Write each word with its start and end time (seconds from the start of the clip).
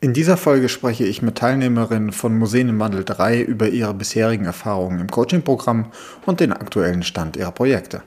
In 0.00 0.12
dieser 0.12 0.36
Folge 0.36 0.68
spreche 0.68 1.04
ich 1.04 1.22
mit 1.22 1.38
Teilnehmerinnen 1.38 2.12
von 2.12 2.38
Museen 2.38 2.68
im 2.68 2.78
Wandel 2.78 3.04
3 3.04 3.42
über 3.42 3.68
ihre 3.68 3.94
bisherigen 3.94 4.44
Erfahrungen 4.44 5.00
im 5.00 5.10
Coaching-Programm 5.10 5.86
und 6.24 6.38
den 6.38 6.52
aktuellen 6.52 7.02
Stand 7.02 7.36
ihrer 7.36 7.50
Projekte. 7.50 8.02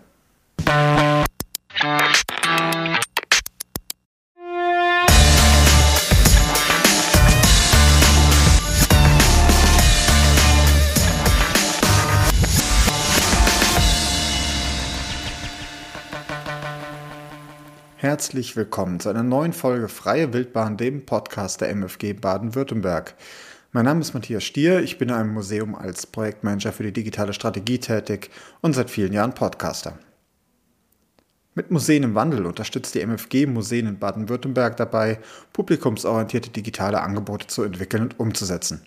Herzlich 18.22 18.56
willkommen 18.56 19.00
zu 19.00 19.10
einer 19.10 19.24
neuen 19.24 19.52
Folge 19.52 19.88
Freie 19.88 20.32
Wildbahn, 20.32 20.78
dem 20.78 21.08
Podcast 21.08 21.60
der 21.60 21.70
MFG 21.70 22.14
Baden-Württemberg. 22.14 23.16
Mein 23.72 23.86
Name 23.86 24.02
ist 24.02 24.14
Matthias 24.14 24.44
Stier, 24.44 24.80
ich 24.84 25.00
bin 25.00 25.10
in 25.10 25.16
einem 25.16 25.34
Museum 25.34 25.74
als 25.74 26.06
Projektmanager 26.06 26.72
für 26.72 26.84
die 26.84 26.94
digitale 26.94 27.34
Strategie 27.34 27.80
tätig 27.80 28.30
und 28.62 28.74
seit 28.74 28.92
vielen 28.92 29.12
Jahren 29.12 29.34
Podcaster. 29.34 29.98
Mit 31.56 31.72
Museen 31.72 32.04
im 32.04 32.14
Wandel 32.14 32.46
unterstützt 32.46 32.94
die 32.94 33.02
MFG 33.02 33.48
Museen 33.48 33.88
in 33.88 33.98
Baden-Württemberg 33.98 34.78
dabei, 34.78 35.20
publikumsorientierte 35.52 36.52
digitale 36.52 37.02
Angebote 37.02 37.48
zu 37.48 37.64
entwickeln 37.64 38.04
und 38.04 38.20
umzusetzen. 38.20 38.84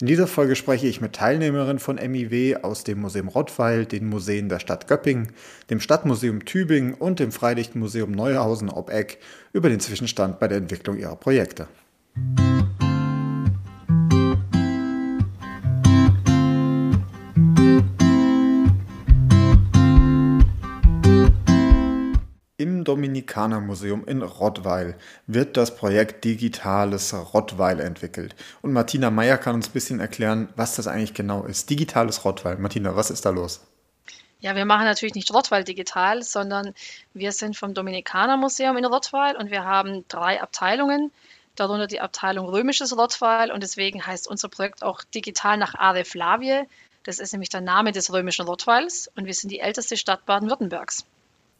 In 0.00 0.08
dieser 0.08 0.26
Folge 0.26 0.56
spreche 0.56 0.88
ich 0.88 1.00
mit 1.00 1.14
Teilnehmerinnen 1.14 1.78
von 1.78 1.96
MIW 1.96 2.56
aus 2.62 2.82
dem 2.82 3.00
Museum 3.00 3.28
Rottweil, 3.28 3.86
den 3.86 4.08
Museen 4.08 4.48
der 4.48 4.58
Stadt 4.58 4.88
Göppingen, 4.88 5.28
dem 5.70 5.78
Stadtmuseum 5.78 6.44
Tübingen 6.44 6.94
und 6.94 7.20
dem 7.20 7.30
Freilichtmuseum 7.30 8.10
Neuhausen 8.10 8.70
ob 8.70 8.90
Eck 8.90 9.18
über 9.52 9.68
den 9.68 9.78
Zwischenstand 9.78 10.40
bei 10.40 10.48
der 10.48 10.58
Entwicklung 10.58 10.98
ihrer 10.98 11.16
Projekte. 11.16 11.68
Dominikanermuseum 22.84 24.06
in 24.06 24.22
Rottweil 24.22 24.96
wird 25.26 25.56
das 25.56 25.76
Projekt 25.76 26.24
Digitales 26.24 27.14
Rottweil 27.34 27.80
entwickelt. 27.80 28.34
Und 28.62 28.72
Martina 28.72 29.10
Meyer 29.10 29.38
kann 29.38 29.56
uns 29.56 29.68
ein 29.68 29.72
bisschen 29.72 30.00
erklären, 30.00 30.48
was 30.56 30.76
das 30.76 30.86
eigentlich 30.86 31.14
genau 31.14 31.44
ist. 31.44 31.70
Digitales 31.70 32.24
Rottweil. 32.24 32.58
Martina, 32.58 32.94
was 32.96 33.10
ist 33.10 33.24
da 33.24 33.30
los? 33.30 33.60
Ja, 34.40 34.54
wir 34.54 34.66
machen 34.66 34.84
natürlich 34.84 35.14
nicht 35.14 35.32
Rottweil 35.32 35.64
digital, 35.64 36.22
sondern 36.22 36.74
wir 37.14 37.32
sind 37.32 37.56
vom 37.56 37.72
Dominikanermuseum 37.72 38.76
in 38.76 38.84
Rottweil 38.84 39.36
und 39.36 39.50
wir 39.50 39.64
haben 39.64 40.04
drei 40.08 40.42
Abteilungen, 40.42 41.10
darunter 41.56 41.86
die 41.86 42.00
Abteilung 42.00 42.46
Römisches 42.46 42.94
Rottweil 42.94 43.50
und 43.50 43.62
deswegen 43.62 44.06
heißt 44.06 44.28
unser 44.28 44.50
Projekt 44.50 44.82
auch 44.82 45.02
digital 45.02 45.56
nach 45.56 45.74
Are 45.74 46.04
Flavie. 46.04 46.64
Das 47.04 47.20
ist 47.20 47.32
nämlich 47.32 47.48
der 47.48 47.62
Name 47.62 47.92
des 47.92 48.12
römischen 48.12 48.44
Rottweils 48.44 49.10
und 49.16 49.24
wir 49.24 49.32
sind 49.32 49.50
die 49.50 49.60
älteste 49.60 49.96
Stadt 49.96 50.26
Baden-Württembergs. 50.26 51.06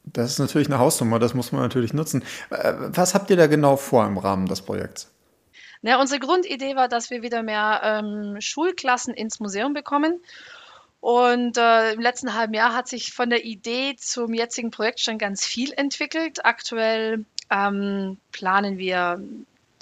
Das 0.05 0.31
ist 0.31 0.39
natürlich 0.39 0.69
eine 0.69 0.79
Hausnummer, 0.79 1.19
das 1.19 1.35
muss 1.35 1.53
man 1.53 1.63
natürlich 1.63 1.95
nutzen. 1.95 2.23
Äh, 2.51 2.75
was 2.77 3.15
habt 3.15 3.31
ihr 3.31 3.37
da 3.37 3.47
genau 3.47 3.77
vor 3.77 4.07
im 4.07 4.19
Rahmen 4.19 4.47
des 4.47 4.63
Projekts? 4.63 5.11
Na, 5.83 6.01
unsere 6.01 6.21
Grundidee 6.21 6.77
war, 6.77 6.89
dass 6.89 7.11
wir 7.11 7.23
wieder 7.23 7.43
mehr 7.43 7.81
ähm, 7.83 8.41
Schulklassen 8.41 9.13
ins 9.13 9.41
Museum 9.41 9.75
bekommen. 9.75 10.21
Und 11.01 11.59
äh, 11.59 11.93
im 11.93 12.01
letzten 12.01 12.33
halben 12.33 12.55
Jahr 12.55 12.75
hat 12.75 12.89
sich 12.89 13.13
von 13.13 13.29
der 13.29 13.45
Idee 13.45 13.95
zum 13.99 14.33
jetzigen 14.33 14.71
Projekt 14.71 15.01
schon 15.01 15.19
ganz 15.19 15.45
viel 15.45 15.73
entwickelt. 15.75 16.47
Aktuell 16.47 17.27
ähm, 17.51 18.17
planen 18.33 18.79
wir 18.79 19.23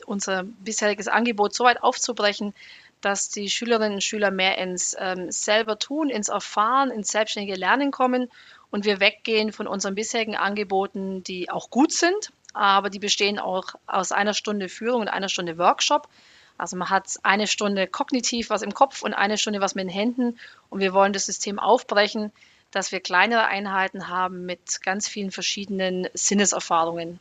unser 0.05 0.43
bisheriges 0.43 1.07
Angebot 1.07 1.55
so 1.55 1.63
weit 1.63 1.83
aufzubrechen, 1.83 2.55
dass 3.01 3.29
die 3.29 3.49
Schülerinnen 3.49 3.95
und 3.95 4.03
Schüler 4.03 4.33
mehr 4.33 4.59
ins 4.59 4.97
ähm, 4.99 5.31
selber 5.31 5.79
tun, 5.79 6.09
ins 6.09 6.29
Erfahren, 6.29 6.91
ins 6.91 7.09
selbstständige 7.13 7.57
Lernen 7.57 7.93
kommen 7.93 8.29
und 8.73 8.85
wir 8.85 8.99
weggehen 8.99 9.53
von 9.53 9.69
unseren 9.69 9.95
bisherigen 9.95 10.35
Angeboten, 10.35 11.23
die 11.23 11.51
auch 11.51 11.71
gut 11.71 11.93
sind, 11.93 12.33
aber 12.55 12.91
die 12.91 12.99
bestehen 12.99 13.39
auch 13.39 13.75
aus 13.87 14.11
einer 14.11 14.35
Stunde 14.35 14.69
Führung 14.69 15.03
und 15.03 15.09
einer 15.09 15.29
Stunde 15.29 15.59
Workshop. 15.59 16.09
Also 16.59 16.77
man 16.77 16.91
hat 16.91 17.19
eine 17.23 17.47
Stunde 17.47 17.87
kognitiv 17.87 18.51
was 18.51 18.63
im 18.63 18.75
Kopf 18.75 19.03
und 19.03 19.15
eine 19.15 19.39
Stunde 19.39 19.61
was 19.61 19.75
mit 19.75 19.85
den 19.85 19.91
Händen 19.91 20.39
und 20.71 20.81
wir 20.81 20.95
wollen 20.95 21.13
das 21.13 21.27
System 21.27 21.59
aufbrechen, 21.59 22.33
dass 22.71 22.93
wir 22.93 23.01
kleinere 23.01 23.45
Einheiten 23.45 24.09
haben 24.09 24.47
mit 24.47 24.83
ganz 24.83 25.07
vielen 25.07 25.31
verschiedenen 25.31 26.09
Sinneserfahrungen. 26.15 27.21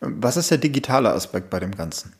Was 0.00 0.38
ist 0.38 0.50
der 0.50 0.58
digitale 0.58 1.12
Aspekt 1.12 1.50
bei 1.50 1.60
dem 1.60 1.76
Ganzen? 1.76 2.14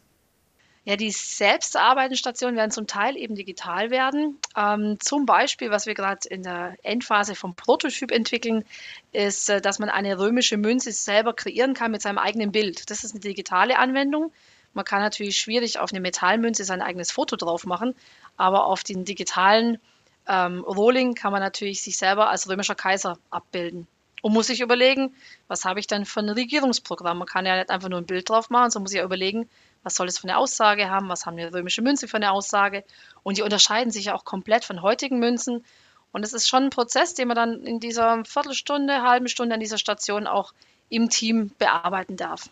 Ja, 0.90 0.96
die 0.96 1.12
Selbstarbeitenstationen 1.12 2.56
werden 2.56 2.72
zum 2.72 2.88
Teil 2.88 3.16
eben 3.16 3.36
digital 3.36 3.92
werden. 3.92 4.40
Ähm, 4.56 4.98
zum 4.98 5.24
Beispiel, 5.24 5.70
was 5.70 5.86
wir 5.86 5.94
gerade 5.94 6.28
in 6.28 6.42
der 6.42 6.74
Endphase 6.82 7.36
vom 7.36 7.54
Prototyp 7.54 8.10
entwickeln, 8.10 8.64
ist, 9.12 9.50
äh, 9.50 9.60
dass 9.60 9.78
man 9.78 9.88
eine 9.88 10.18
römische 10.18 10.56
Münze 10.56 10.90
selber 10.90 11.32
kreieren 11.32 11.74
kann 11.74 11.92
mit 11.92 12.02
seinem 12.02 12.18
eigenen 12.18 12.50
Bild. 12.50 12.90
Das 12.90 13.04
ist 13.04 13.12
eine 13.12 13.20
digitale 13.20 13.78
Anwendung. 13.78 14.32
Man 14.74 14.84
kann 14.84 15.00
natürlich 15.00 15.38
schwierig 15.38 15.78
auf 15.78 15.92
eine 15.92 16.00
Metallmünze 16.00 16.64
sein 16.64 16.82
eigenes 16.82 17.12
Foto 17.12 17.36
drauf 17.36 17.66
machen, 17.66 17.94
aber 18.36 18.66
auf 18.66 18.82
den 18.82 19.04
digitalen 19.04 19.78
ähm, 20.26 20.64
Rolling 20.64 21.14
kann 21.14 21.30
man 21.30 21.40
natürlich 21.40 21.82
sich 21.82 21.98
selber 21.98 22.30
als 22.30 22.48
römischer 22.48 22.74
Kaiser 22.74 23.16
abbilden. 23.30 23.86
Und 24.22 24.32
muss 24.32 24.48
sich 24.48 24.60
überlegen, 24.60 25.14
was 25.46 25.64
habe 25.64 25.78
ich 25.78 25.86
dann 25.86 26.04
für 26.04 26.18
ein 26.18 26.30
Regierungsprogramm? 26.30 27.18
Man 27.18 27.28
kann 27.28 27.46
ja 27.46 27.58
nicht 27.58 27.70
einfach 27.70 27.88
nur 27.88 28.00
ein 28.00 28.06
Bild 28.06 28.28
drauf 28.28 28.50
machen, 28.50 28.72
sondern 28.72 28.86
muss 28.86 28.92
ja 28.92 29.04
überlegen, 29.04 29.48
was 29.82 29.94
soll 29.94 30.08
es 30.08 30.18
für 30.18 30.28
eine 30.28 30.36
Aussage 30.36 30.90
haben, 30.90 31.08
was 31.08 31.26
haben 31.26 31.36
die 31.36 31.44
römische 31.44 31.82
Münze 31.82 32.08
für 32.08 32.16
eine 32.16 32.32
Aussage. 32.32 32.84
Und 33.22 33.38
die 33.38 33.42
unterscheiden 33.42 33.90
sich 33.90 34.06
ja 34.06 34.14
auch 34.14 34.24
komplett 34.24 34.64
von 34.64 34.82
heutigen 34.82 35.18
Münzen. 35.18 35.64
Und 36.12 36.24
es 36.24 36.32
ist 36.32 36.48
schon 36.48 36.64
ein 36.64 36.70
Prozess, 36.70 37.14
den 37.14 37.28
man 37.28 37.36
dann 37.36 37.62
in 37.62 37.80
dieser 37.80 38.24
Viertelstunde, 38.24 39.02
halben 39.02 39.28
Stunde 39.28 39.54
an 39.54 39.60
dieser 39.60 39.78
Station 39.78 40.26
auch 40.26 40.52
im 40.88 41.08
Team 41.08 41.52
bearbeiten 41.58 42.16
darf. 42.16 42.50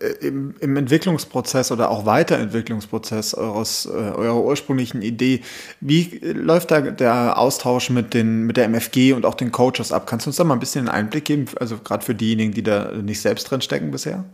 Äh, 0.00 0.26
Im, 0.26 0.54
Im, 0.60 0.76
Entwicklungsprozess 0.76 1.70
oder 1.70 1.90
auch 1.90 2.06
Weiterentwicklungsprozess 2.06 3.34
eures, 3.34 3.86
äh, 3.86 3.90
eurer 3.90 4.42
ursprünglichen 4.42 5.02
Idee, 5.02 5.42
wie 5.80 6.18
läuft 6.22 6.70
da 6.70 6.80
der 6.80 7.38
Austausch 7.38 7.90
mit, 7.90 8.14
den, 8.14 8.44
mit 8.44 8.56
der 8.56 8.64
MFG 8.64 9.12
und 9.12 9.24
auch 9.24 9.34
den 9.34 9.52
Coaches 9.52 9.92
ab? 9.92 10.06
Kannst 10.06 10.26
du 10.26 10.30
uns 10.30 10.36
da 10.36 10.44
mal 10.44 10.54
ein 10.54 10.60
bisschen 10.60 10.88
einen 10.88 10.96
Einblick 10.96 11.26
geben, 11.26 11.46
also 11.60 11.78
gerade 11.78 12.04
für 12.04 12.14
diejenigen, 12.14 12.52
die 12.52 12.62
da 12.62 12.92
nicht 12.92 13.20
selbst 13.20 13.44
drin 13.44 13.60
stecken 13.60 13.90
bisher? 13.90 14.24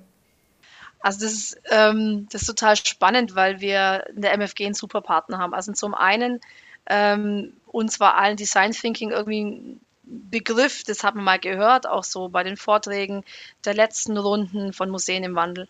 Also 1.04 1.26
das 1.26 1.34
ist, 1.34 1.60
ähm, 1.70 2.26
das 2.32 2.40
ist 2.40 2.46
total 2.46 2.76
spannend, 2.76 3.34
weil 3.34 3.60
wir 3.60 4.06
in 4.16 4.22
der 4.22 4.32
MFG 4.32 4.64
einen 4.64 4.72
super 4.72 5.02
Partner 5.02 5.36
haben. 5.36 5.52
Also 5.52 5.70
zum 5.74 5.94
einen, 5.94 6.40
ähm, 6.86 7.52
uns 7.66 8.00
war 8.00 8.16
allen 8.16 8.38
Design 8.38 8.72
Thinking 8.72 9.10
irgendwie 9.10 9.44
ein 9.44 9.80
Begriff, 10.02 10.82
das 10.82 11.04
hat 11.04 11.14
man 11.14 11.24
mal 11.24 11.38
gehört, 11.38 11.86
auch 11.86 12.04
so 12.04 12.30
bei 12.30 12.42
den 12.42 12.56
Vorträgen 12.56 13.22
der 13.66 13.74
letzten 13.74 14.16
Runden 14.16 14.72
von 14.72 14.88
Museen 14.88 15.24
im 15.24 15.34
Wandel. 15.34 15.68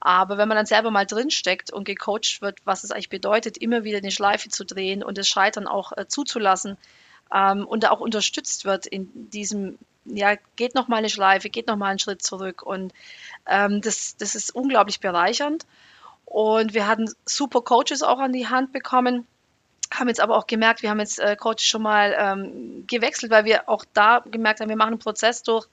Aber 0.00 0.36
wenn 0.36 0.48
man 0.48 0.58
dann 0.58 0.66
selber 0.66 0.90
mal 0.90 1.06
drinsteckt 1.06 1.72
und 1.72 1.84
gecoacht 1.84 2.42
wird, 2.42 2.58
was 2.66 2.84
es 2.84 2.90
eigentlich 2.90 3.08
bedeutet, 3.08 3.56
immer 3.56 3.84
wieder 3.84 3.96
eine 3.96 4.10
Schleife 4.10 4.50
zu 4.50 4.66
drehen 4.66 5.02
und 5.02 5.16
das 5.16 5.28
Scheitern 5.28 5.66
auch 5.66 5.92
äh, 5.96 6.08
zuzulassen 6.08 6.76
ähm, 7.32 7.66
und 7.66 7.84
da 7.84 7.90
auch 7.90 8.00
unterstützt 8.00 8.66
wird 8.66 8.84
in 8.84 9.30
diesem, 9.30 9.78
ja, 10.04 10.36
geht 10.56 10.74
noch 10.74 10.88
mal 10.88 10.96
eine 10.96 11.10
Schleife, 11.10 11.50
geht 11.50 11.66
noch 11.66 11.76
mal 11.76 11.90
einen 11.90 11.98
Schritt 11.98 12.22
zurück 12.22 12.62
und 12.62 12.92
ähm, 13.46 13.80
das, 13.80 14.16
das 14.16 14.34
ist 14.34 14.54
unglaublich 14.54 15.00
bereichernd. 15.00 15.66
Und 16.24 16.74
wir 16.74 16.86
hatten 16.88 17.12
super 17.26 17.60
Coaches 17.60 18.02
auch 18.02 18.18
an 18.18 18.32
die 18.32 18.48
Hand 18.48 18.72
bekommen, 18.72 19.26
haben 19.92 20.08
jetzt 20.08 20.20
aber 20.20 20.36
auch 20.36 20.46
gemerkt, 20.46 20.82
wir 20.82 20.90
haben 20.90 20.98
jetzt 20.98 21.18
äh, 21.20 21.36
Coaches 21.36 21.66
schon 21.66 21.82
mal 21.82 22.14
ähm, 22.18 22.84
gewechselt, 22.86 23.30
weil 23.30 23.44
wir 23.44 23.68
auch 23.68 23.84
da 23.92 24.24
gemerkt 24.28 24.60
haben, 24.60 24.68
wir 24.68 24.76
machen 24.76 24.94
einen 24.94 24.98
Prozess 24.98 25.42
durch, 25.42 25.66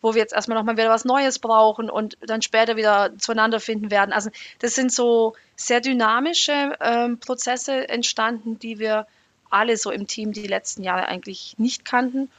wo 0.00 0.14
wir 0.14 0.22
jetzt 0.22 0.32
erstmal 0.32 0.56
nochmal 0.56 0.76
wieder 0.76 0.88
was 0.88 1.04
Neues 1.04 1.38
brauchen 1.38 1.90
und 1.90 2.16
dann 2.20 2.42
später 2.42 2.76
wieder 2.76 3.18
zueinander 3.18 3.60
finden 3.60 3.90
werden. 3.90 4.12
Also 4.12 4.30
das 4.60 4.74
sind 4.74 4.92
so 4.92 5.34
sehr 5.56 5.80
dynamische 5.80 6.76
ähm, 6.80 7.18
Prozesse 7.18 7.88
entstanden, 7.88 8.58
die 8.58 8.78
wir 8.78 9.06
alle 9.50 9.76
so 9.76 9.90
im 9.90 10.06
Team 10.06 10.32
die 10.32 10.46
letzten 10.46 10.82
Jahre 10.82 11.06
eigentlich 11.06 11.54
nicht 11.58 11.84
kannten. 11.84 12.30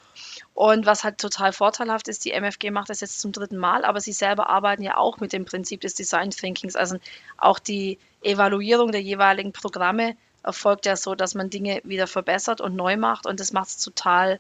Und 0.54 0.86
was 0.86 1.04
halt 1.04 1.20
total 1.20 1.54
vorteilhaft 1.54 2.08
ist, 2.08 2.26
die 2.26 2.32
MFG 2.32 2.72
macht 2.72 2.90
das 2.90 3.02
jetzt 3.02 3.20
zum 3.20 3.32
dritten 3.32 3.58
Mal, 3.58 3.86
aber 3.86 4.02
sie 4.02 4.14
selber 4.14 4.50
arbeiten 4.50 4.84
ja 4.84 4.98
auch 4.98 5.20
mit 5.20 5.34
dem 5.34 5.46
Prinzip 5.46 5.82
des 5.82 5.94
Design 5.94 6.32
Thinkings. 6.32 6.76
Also 6.76 6.98
auch 7.38 7.60
die 7.60 8.00
Evaluierung 8.22 8.92
der 8.92 9.02
jeweiligen 9.02 9.54
Programme 9.54 10.16
erfolgt 10.44 10.86
ja 10.86 10.96
so, 10.96 11.16
dass 11.16 11.36
man 11.36 11.50
Dinge 11.50 11.82
wieder 11.84 12.08
verbessert 12.08 12.62
und 12.62 12.76
neu 12.76 12.98
macht 12.98 13.26
und 13.26 13.40
das 13.40 13.54
macht 13.54 13.68
es 13.70 13.78
total 13.78 14.40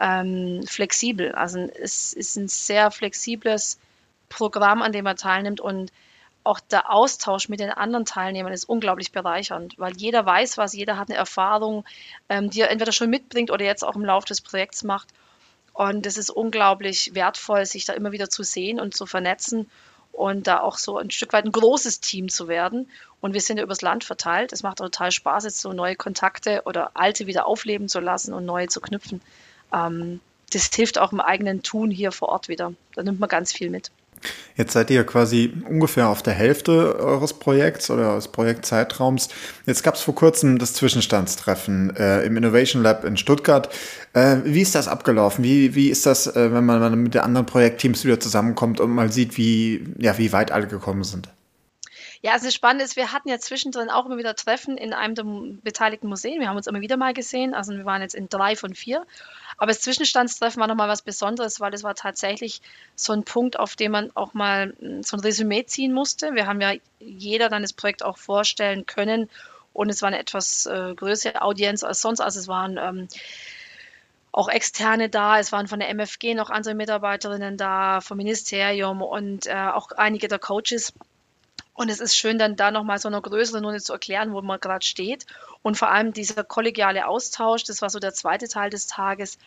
ähm, 0.00 0.62
flexibel. 0.66 1.32
Also 1.32 1.58
es 1.58 2.12
ist 2.12 2.36
ein 2.36 2.48
sehr 2.48 2.90
flexibles 2.90 3.78
Programm, 4.28 4.82
an 4.82 4.92
dem 4.92 5.04
man 5.04 5.16
teilnimmt 5.16 5.60
und 5.60 5.92
auch 6.44 6.60
der 6.60 6.92
Austausch 6.92 7.48
mit 7.48 7.60
den 7.60 7.70
anderen 7.70 8.04
Teilnehmern 8.04 8.52
ist 8.52 8.64
unglaublich 8.64 9.12
bereichernd, 9.12 9.74
weil 9.78 9.96
jeder 9.96 10.26
weiß 10.26 10.58
was, 10.58 10.72
jeder 10.72 10.98
hat 10.98 11.08
eine 11.08 11.18
Erfahrung, 11.18 11.84
ähm, 12.28 12.50
die 12.50 12.60
er 12.60 12.70
entweder 12.70 12.92
schon 12.92 13.10
mitbringt 13.10 13.50
oder 13.50 13.64
jetzt 13.64 13.84
auch 13.84 13.96
im 13.96 14.04
Laufe 14.04 14.26
des 14.26 14.40
Projekts 14.40 14.82
macht. 14.82 15.08
Und 15.72 16.04
es 16.06 16.18
ist 16.18 16.30
unglaublich 16.30 17.14
wertvoll, 17.14 17.64
sich 17.64 17.84
da 17.84 17.92
immer 17.94 18.12
wieder 18.12 18.28
zu 18.28 18.42
sehen 18.42 18.80
und 18.80 18.94
zu 18.94 19.06
vernetzen. 19.06 19.70
und 20.12 20.46
da 20.46 20.60
auch 20.60 20.76
so 20.76 20.98
ein 20.98 21.10
Stück 21.10 21.32
weit 21.32 21.46
ein 21.46 21.52
großes 21.52 22.00
Team 22.00 22.28
zu 22.28 22.46
werden. 22.46 22.90
Und 23.22 23.32
wir 23.32 23.40
sind 23.40 23.56
ja 23.56 23.62
übers 23.62 23.80
Land 23.80 24.04
verteilt. 24.04 24.52
Es 24.52 24.62
macht 24.62 24.76
total 24.76 25.10
Spaß, 25.10 25.44
jetzt 25.44 25.60
so 25.60 25.72
neue 25.72 25.96
Kontakte 25.96 26.62
oder 26.66 26.90
alte 26.94 27.26
wieder 27.26 27.46
aufleben 27.46 27.88
zu 27.88 27.98
lassen 27.98 28.34
und 28.34 28.44
neue 28.44 28.68
zu 28.68 28.82
knüpfen. 28.82 29.22
Ähm, 29.72 30.20
das 30.52 30.68
hilft 30.74 30.98
auch 30.98 31.12
im 31.12 31.20
eigenen 31.20 31.62
Tun 31.62 31.90
hier 31.90 32.12
vor 32.12 32.28
Ort 32.28 32.48
wieder. 32.48 32.74
Da 32.94 33.02
nimmt 33.02 33.20
man 33.20 33.28
ganz 33.30 33.54
viel 33.54 33.70
mit. 33.70 33.90
Jetzt 34.56 34.72
seid 34.72 34.90
ihr 34.90 35.04
quasi 35.04 35.52
ungefähr 35.68 36.08
auf 36.08 36.22
der 36.22 36.34
Hälfte 36.34 36.98
eures 36.98 37.34
Projekts 37.34 37.90
oder 37.90 38.10
eures 38.10 38.28
Projektzeitraums. 38.28 39.28
Jetzt 39.66 39.82
gab 39.82 39.94
es 39.94 40.02
vor 40.02 40.14
kurzem 40.14 40.58
das 40.58 40.74
Zwischenstandstreffen 40.74 41.96
äh, 41.96 42.22
im 42.24 42.36
Innovation 42.36 42.82
Lab 42.82 43.04
in 43.04 43.16
Stuttgart. 43.16 43.68
Äh, 44.12 44.36
wie 44.44 44.62
ist 44.62 44.74
das 44.74 44.88
abgelaufen? 44.88 45.42
Wie, 45.44 45.74
wie 45.74 45.88
ist 45.88 46.06
das, 46.06 46.26
äh, 46.26 46.52
wenn 46.52 46.64
man 46.64 47.02
mit 47.02 47.14
den 47.14 47.22
anderen 47.22 47.46
Projektteams 47.46 48.04
wieder 48.04 48.20
zusammenkommt 48.20 48.80
und 48.80 48.90
mal 48.90 49.10
sieht, 49.10 49.36
wie, 49.38 49.84
ja, 49.98 50.18
wie 50.18 50.32
weit 50.32 50.52
alle 50.52 50.66
gekommen 50.66 51.04
sind? 51.04 51.28
Ja, 52.24 52.32
also 52.34 52.46
das 52.46 52.54
Spannende 52.54 52.84
ist, 52.84 52.94
wir 52.94 53.12
hatten 53.12 53.28
ja 53.28 53.38
zwischendrin 53.38 53.90
auch 53.90 54.06
immer 54.06 54.16
wieder 54.16 54.36
Treffen 54.36 54.76
in 54.76 54.92
einem 54.92 55.16
der 55.16 55.24
beteiligten 55.62 56.08
Museen. 56.08 56.38
Wir 56.38 56.48
haben 56.48 56.56
uns 56.56 56.68
immer 56.68 56.80
wieder 56.80 56.96
mal 56.96 57.14
gesehen. 57.14 57.52
Also 57.52 57.72
wir 57.72 57.84
waren 57.84 58.00
jetzt 58.00 58.14
in 58.14 58.28
drei 58.28 58.54
von 58.54 58.74
vier. 58.74 59.04
Aber 59.62 59.70
das 59.70 59.80
Zwischenstandstreffen 59.82 60.60
war 60.60 60.66
nochmal 60.66 60.88
was 60.88 61.02
Besonderes, 61.02 61.60
weil 61.60 61.72
es 61.72 61.84
war 61.84 61.94
tatsächlich 61.94 62.62
so 62.96 63.12
ein 63.12 63.22
Punkt, 63.22 63.60
auf 63.60 63.76
dem 63.76 63.92
man 63.92 64.10
auch 64.16 64.34
mal 64.34 64.74
hm, 64.80 65.04
so 65.04 65.16
ein 65.16 65.20
Resümee 65.20 65.64
ziehen 65.64 65.92
musste. 65.92 66.34
Wir 66.34 66.48
haben 66.48 66.60
ja 66.60 66.72
jeder 66.98 67.48
dann 67.48 67.62
das 67.62 67.72
Projekt 67.72 68.02
auch 68.02 68.18
vorstellen 68.18 68.86
können 68.86 69.30
und 69.72 69.88
es 69.88 70.02
war 70.02 70.08
eine 70.08 70.18
etwas 70.18 70.66
äh, 70.66 70.96
größere 70.96 71.42
Audienz 71.42 71.84
als 71.84 72.00
sonst. 72.00 72.18
Also 72.18 72.40
es 72.40 72.48
waren 72.48 72.76
ähm, 72.76 73.06
auch 74.32 74.48
Externe 74.48 75.08
da, 75.08 75.38
es 75.38 75.52
waren 75.52 75.68
von 75.68 75.78
der 75.78 75.90
MFG 75.90 76.34
noch 76.34 76.50
andere 76.50 76.74
Mitarbeiterinnen 76.74 77.56
da, 77.56 78.00
vom 78.00 78.16
Ministerium 78.16 79.00
und 79.00 79.46
äh, 79.46 79.68
auch 79.72 79.92
einige 79.92 80.26
der 80.26 80.40
Coaches. 80.40 80.92
Und 81.74 81.88
es 81.88 82.00
ist 82.00 82.16
schön, 82.16 82.38
dann 82.38 82.56
da 82.56 82.70
nochmal 82.70 82.98
so 82.98 83.08
eine 83.08 83.20
größere 83.20 83.62
Runde 83.62 83.80
zu 83.80 83.92
erklären, 83.92 84.32
wo 84.32 84.42
man 84.42 84.60
gerade 84.60 84.84
steht. 84.84 85.26
Und 85.62 85.76
vor 85.76 85.90
allem 85.90 86.12
dieser 86.12 86.44
kollegiale 86.44 87.06
Austausch, 87.06 87.64
das 87.64 87.80
war 87.80 87.88
so 87.88 87.98
der 87.98 88.12
zweite 88.12 88.48
Teil 88.48 88.70
des 88.70 88.86
Tages, 88.86 89.38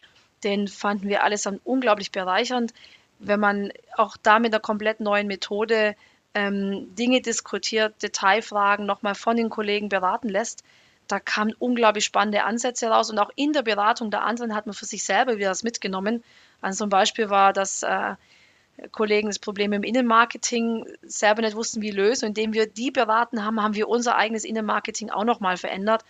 den 0.44 0.68
fanden 0.68 1.08
wir 1.08 1.24
allesamt 1.24 1.62
unglaublich 1.64 2.12
bereichernd, 2.12 2.74
wenn 3.20 3.40
man 3.40 3.72
auch 3.96 4.18
da 4.18 4.40
mit 4.40 4.54
einer 4.54 4.60
komplett 4.60 5.00
neuen 5.00 5.28
Methode 5.28 5.96
ähm, 6.34 6.94
Dinge 6.96 7.22
diskutiert, 7.22 8.02
Detailfragen 8.04 8.86
nochmal 8.86 9.16
von 9.16 9.38
den 9.38 9.50
Kollegen 9.50 9.90
beraten 9.90 10.30
lässt. 10.30 10.64
Da 11.08 11.20
kamen 11.20 11.54
unglaublich 11.60 12.04
spannende 12.04 12.44
Ansätze 12.44 12.88
raus 12.88 13.10
und 13.10 13.20
auch 13.20 13.30
in 13.36 13.54
der 13.54 13.62
Beratung 13.62 14.12
der 14.12 14.24
anderen 14.24 14.56
hat 14.56 14.66
man 14.66 14.74
für 14.74 14.86
sich 14.86 15.04
selber 15.04 15.38
wieder 15.38 15.52
was 15.52 15.64
mitgenommen. 15.64 16.24
Also 16.62 16.80
zum 16.80 16.90
Beispiel 16.90 17.30
war, 17.30 17.54
dass 17.54 17.84
äh, 17.84 18.16
Kollegen 18.92 19.30
das 19.30 19.40
Problem 19.40 19.74
im 19.74 19.84
Innenmarketing 19.84 20.86
selber 21.04 21.42
nicht 21.42 21.56
wussten, 21.56 21.82
wie 21.82 21.92
lösen. 21.92 22.28
Indem 22.28 22.54
wir 22.54 22.68
die 22.68 22.92
beraten 22.92 23.44
haben, 23.44 23.62
haben 23.62 23.76
wir 23.76 23.88
unser 23.88 24.16
eigenes 24.16 24.44
Innenmarketing 24.44 25.10
auch 25.10 25.24
nochmal 25.24 25.58
verändert. 25.58 26.04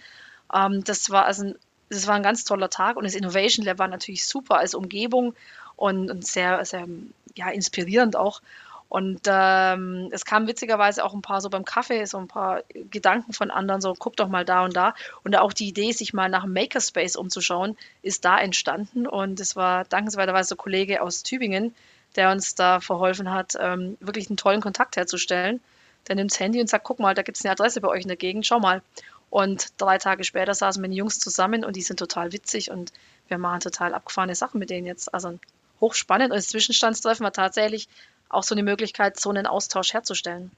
Ähm, 0.53 0.83
das, 0.83 1.09
war 1.09 1.25
also 1.25 1.45
ein, 1.45 1.55
das 1.89 2.07
war 2.07 2.15
ein 2.15 2.23
ganz 2.23 2.43
toller 2.43 2.69
Tag 2.69 2.97
und 2.97 3.03
das 3.03 3.15
Innovation 3.15 3.65
Lab 3.65 3.79
war 3.79 3.87
natürlich 3.87 4.25
super 4.25 4.57
als 4.57 4.73
Umgebung 4.73 5.35
und, 5.75 6.09
und 6.09 6.25
sehr, 6.25 6.63
sehr 6.65 6.87
ja, 7.35 7.49
inspirierend 7.49 8.15
auch. 8.15 8.41
Und 8.87 9.21
ähm, 9.25 10.09
es 10.11 10.25
kamen 10.25 10.47
witzigerweise 10.47 11.03
auch 11.03 11.13
ein 11.13 11.21
paar 11.21 11.41
so 11.41 11.49
beim 11.49 11.65
Kaffee, 11.65 12.05
so 12.05 12.17
ein 12.17 12.27
paar 12.27 12.61
Gedanken 12.91 13.33
von 13.33 13.51
anderen, 13.51 13.81
so 13.81 13.93
guck 13.97 14.15
doch 14.15 14.29
mal 14.29 14.45
da 14.45 14.63
und 14.63 14.75
da. 14.75 14.93
Und 15.23 15.35
auch 15.35 15.53
die 15.53 15.67
Idee, 15.67 15.91
sich 15.91 16.13
mal 16.13 16.29
nach 16.29 16.43
einem 16.43 16.53
Makerspace 16.53 17.15
umzuschauen, 17.15 17.77
ist 18.03 18.25
da 18.25 18.37
entstanden. 18.37 19.07
Und 19.07 19.39
es 19.39 19.55
war 19.55 19.85
dankenswerterweise 19.85 20.53
ein 20.53 20.57
Kollege 20.57 21.01
aus 21.01 21.23
Tübingen, 21.23 21.75
der 22.15 22.31
uns 22.31 22.55
da 22.55 22.79
verholfen 22.79 23.31
hat, 23.31 23.55
ähm, 23.59 23.97
wirklich 23.99 24.29
einen 24.29 24.37
tollen 24.37 24.61
Kontakt 24.61 24.95
herzustellen. 24.95 25.61
Der 26.07 26.15
nimmt 26.15 26.31
das 26.31 26.39
Handy 26.39 26.61
und 26.61 26.69
sagt, 26.69 26.85
guck 26.85 26.99
mal, 26.99 27.15
da 27.15 27.23
gibt 27.23 27.37
es 27.37 27.45
eine 27.45 27.51
Adresse 27.51 27.81
bei 27.81 27.87
euch 27.87 28.03
in 28.03 28.07
der 28.07 28.17
Gegend, 28.17 28.45
schau 28.45 28.59
mal. 28.59 28.81
Und 29.29 29.73
drei 29.77 29.97
Tage 29.97 30.23
später 30.23 30.53
saßen 30.53 30.81
wir 30.81 30.89
die 30.89 30.95
Jungs 30.95 31.19
zusammen 31.19 31.65
und 31.65 31.75
die 31.75 31.81
sind 31.81 31.97
total 31.97 32.31
witzig 32.31 32.71
und 32.71 32.93
wir 33.27 33.37
machen 33.37 33.59
total 33.59 33.93
abgefahrene 33.93 34.35
Sachen 34.35 34.59
mit 34.59 34.69
denen 34.69 34.87
jetzt. 34.87 35.13
Also 35.13 35.39
hochspannend 35.81 36.31
und 36.31 36.37
das 36.37 36.47
Zwischenstandstreffen 36.49 37.23
war 37.23 37.33
tatsächlich 37.33 37.89
auch 38.29 38.43
so 38.43 38.55
eine 38.55 38.63
Möglichkeit, 38.63 39.19
so 39.19 39.29
einen 39.29 39.47
Austausch 39.47 39.93
herzustellen. 39.93 40.51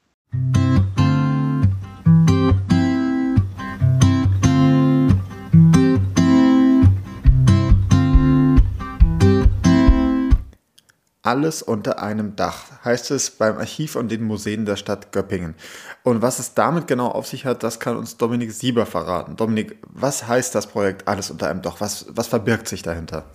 Alles 11.27 11.61
unter 11.61 12.01
einem 12.01 12.37
Dach, 12.37 12.85
heißt 12.85 13.11
es 13.11 13.31
beim 13.31 13.57
Archiv 13.57 13.97
und 13.97 14.09
den 14.09 14.23
Museen 14.23 14.65
der 14.65 14.77
Stadt 14.77 15.11
Göppingen. 15.11 15.55
Und 16.03 16.21
was 16.21 16.39
es 16.39 16.53
damit 16.53 16.87
genau 16.87 17.09
auf 17.09 17.27
sich 17.27 17.45
hat, 17.45 17.63
das 17.63 17.81
kann 17.81 17.97
uns 17.97 18.15
Dominik 18.15 18.53
Sieber 18.53 18.85
verraten. 18.85 19.35
Dominik, 19.35 19.75
was 19.89 20.25
heißt 20.25 20.55
das 20.55 20.67
Projekt 20.67 21.05
Alles 21.09 21.29
unter 21.29 21.49
einem 21.49 21.61
Dach? 21.61 21.81
Was, 21.81 22.07
was 22.15 22.27
verbirgt 22.27 22.69
sich 22.69 22.81
dahinter? 22.81 23.25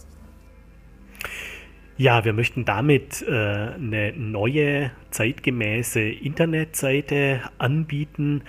Ja, 1.98 2.24
wir 2.24 2.32
möchten 2.32 2.64
damit 2.64 3.20
äh, 3.28 3.30
eine 3.30 4.14
neue, 4.16 4.90
zeitgemäße 5.10 6.00
Internetseite 6.00 7.42
anbieten, 7.58 8.42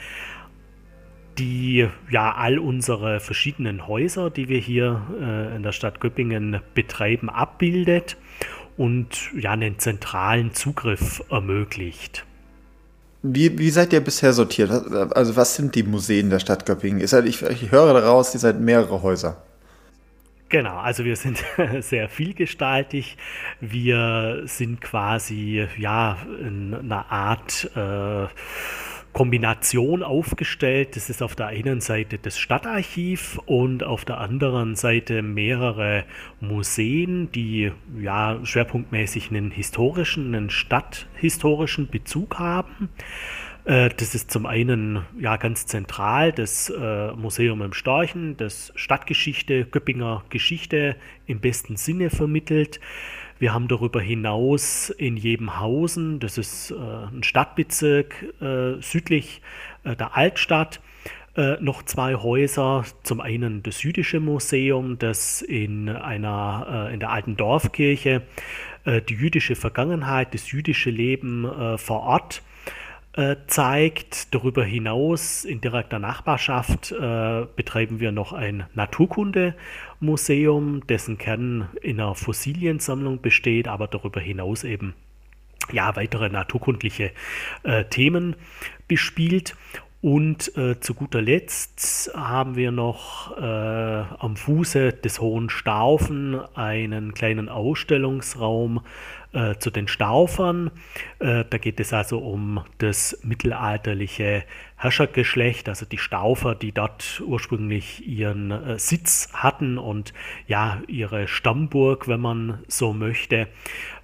die 1.37 1.89
ja 2.09 2.33
all 2.33 2.59
unsere 2.59 3.19
verschiedenen 3.19 3.89
Häuser, 3.89 4.29
die 4.29 4.47
wir 4.47 4.59
hier 4.59 5.01
äh, 5.19 5.53
in 5.57 5.63
der 5.63 5.73
Stadt 5.73 5.99
Göppingen 5.99 6.61
betreiben, 6.73 7.29
abbildet 7.29 8.15
und 8.77 9.31
ja, 9.35 9.51
einen 9.51 9.79
zentralen 9.79 10.53
Zugriff 10.53 11.23
ermöglicht. 11.29 12.25
Wie, 13.21 13.57
wie 13.57 13.69
seid 13.69 13.93
ihr 13.93 14.01
bisher 14.01 14.33
sortiert? 14.33 14.69
Also 15.15 15.35
was 15.37 15.55
sind 15.55 15.75
die 15.75 15.83
Museen 15.83 16.29
der 16.29 16.39
Stadt 16.39 16.65
Göppingen? 16.65 17.01
Ich, 17.01 17.13
ich 17.41 17.71
höre 17.71 17.93
daraus, 17.93 18.33
ihr 18.33 18.39
seid 18.39 18.59
mehrere 18.59 19.01
Häuser. 19.01 19.41
Genau, 20.49 20.77
also 20.77 21.03
wir 21.03 21.15
sind 21.15 21.43
sehr 21.79 22.09
vielgestaltig. 22.09 23.17
Wir 23.61 24.43
sind 24.45 24.81
quasi 24.81 25.67
ja 25.77 26.17
in 26.41 26.75
einer 26.75 27.11
Art 27.11 27.71
äh, 27.75 28.27
Kombination 29.13 30.03
aufgestellt. 30.03 30.95
Das 30.95 31.09
ist 31.09 31.21
auf 31.21 31.35
der 31.35 31.47
einen 31.47 31.81
Seite 31.81 32.17
das 32.17 32.37
Stadtarchiv 32.37 33.39
und 33.45 33.83
auf 33.83 34.05
der 34.05 34.17
anderen 34.17 34.75
Seite 34.75 35.21
mehrere 35.21 36.03
Museen, 36.41 37.31
die 37.31 37.71
ja 37.99 38.39
schwerpunktmäßig 38.43 39.29
einen 39.29 39.51
historischen, 39.51 40.35
einen 40.35 40.49
stadthistorischen 40.49 41.87
Bezug 41.87 42.39
haben. 42.39 42.89
Äh, 43.65 43.89
das 43.95 44.15
ist 44.15 44.31
zum 44.31 44.45
einen 44.45 45.05
ja 45.19 45.37
ganz 45.37 45.65
zentral 45.67 46.31
das 46.31 46.69
äh, 46.69 47.11
Museum 47.13 47.61
im 47.61 47.73
Storchen, 47.73 48.35
das 48.37 48.73
Stadtgeschichte, 48.75 49.65
Göppinger 49.65 50.23
Geschichte 50.29 50.95
im 51.27 51.39
besten 51.39 51.77
Sinne 51.77 52.09
vermittelt. 52.09 52.79
Wir 53.43 53.53
haben 53.53 53.67
darüber 53.67 53.99
hinaus 53.99 54.89
in 54.89 55.17
Jebenhausen, 55.17 56.21
das 56.21 56.37
ist 56.37 56.71
äh, 56.71 56.75
ein 56.75 57.23
Stadtbezirk 57.23 58.23
äh, 58.39 58.81
südlich 58.81 59.41
äh, 59.83 59.97
der 59.97 60.15
Altstadt, 60.15 60.79
äh, 61.35 61.57
noch 61.59 61.83
zwei 61.83 62.15
Häuser. 62.15 62.85
Zum 63.03 63.19
einen 63.19 63.61
das 63.61 63.83
Jüdische 63.83 64.21
Museum, 64.21 64.97
das 64.97 65.41
in 65.41 65.89
einer 65.89 66.87
äh, 66.89 66.93
in 66.93 67.01
der 67.01 67.09
alten 67.09 67.35
Dorfkirche 67.35 68.21
äh, 68.85 69.01
die 69.01 69.15
jüdische 69.15 69.57
Vergangenheit, 69.57 70.33
das 70.33 70.49
jüdische 70.49 70.89
Leben 70.89 71.45
vor 71.75 72.03
Ort 72.03 72.43
zeigt. 73.47 74.33
Darüber 74.33 74.63
hinaus 74.63 75.45
in 75.45 75.61
direkter 75.61 75.99
Nachbarschaft 75.99 76.91
äh, 76.91 77.45
betreiben 77.55 77.99
wir 77.99 78.11
noch 78.11 78.33
ein 78.33 78.65
Naturkundemuseum, 78.73 80.85
dessen 80.87 81.17
Kern 81.17 81.69
in 81.81 81.99
einer 81.99 82.15
Fossiliensammlung 82.15 83.21
besteht, 83.21 83.67
aber 83.67 83.87
darüber 83.87 84.19
hinaus 84.19 84.63
eben 84.63 84.95
ja, 85.71 85.95
weitere 85.95 86.29
naturkundliche 86.29 87.11
äh, 87.63 87.85
Themen 87.85 88.35
bespielt. 88.87 89.55
Und 90.03 90.57
äh, 90.57 90.81
zu 90.81 90.95
guter 90.95 91.21
Letzt 91.21 92.11
haben 92.13 92.57
wir 92.57 92.73
noch 92.73 93.37
äh, 93.37 93.41
am 93.41 94.35
Fuße 94.35 94.91
des 94.91 95.21
Hohen 95.21 95.49
Staufen 95.49 96.41
einen 96.55 97.13
kleinen 97.13 97.47
Ausstellungsraum 97.47 98.81
äh, 99.31 99.55
zu 99.59 99.71
den 99.71 99.87
Staufern. 99.87 100.71
Äh, 101.19 101.45
da 101.49 101.57
geht 101.57 101.79
es 101.79 101.93
also 101.93 102.19
um 102.19 102.65
das 102.79 103.17
mittelalterliche 103.23 104.43
Herrschergeschlecht, 104.75 105.69
also 105.69 105.85
die 105.85 105.97
Staufer, 105.97 106.53
die 106.53 106.73
dort 106.73 107.23
ursprünglich 107.25 108.05
ihren 108.05 108.51
äh, 108.51 108.79
Sitz 108.79 109.29
hatten 109.31 109.77
und 109.77 110.13
ja, 110.47 110.81
ihre 110.87 111.29
Stammburg, 111.29 112.09
wenn 112.09 112.19
man 112.19 112.61
so 112.67 112.91
möchte, 112.91 113.47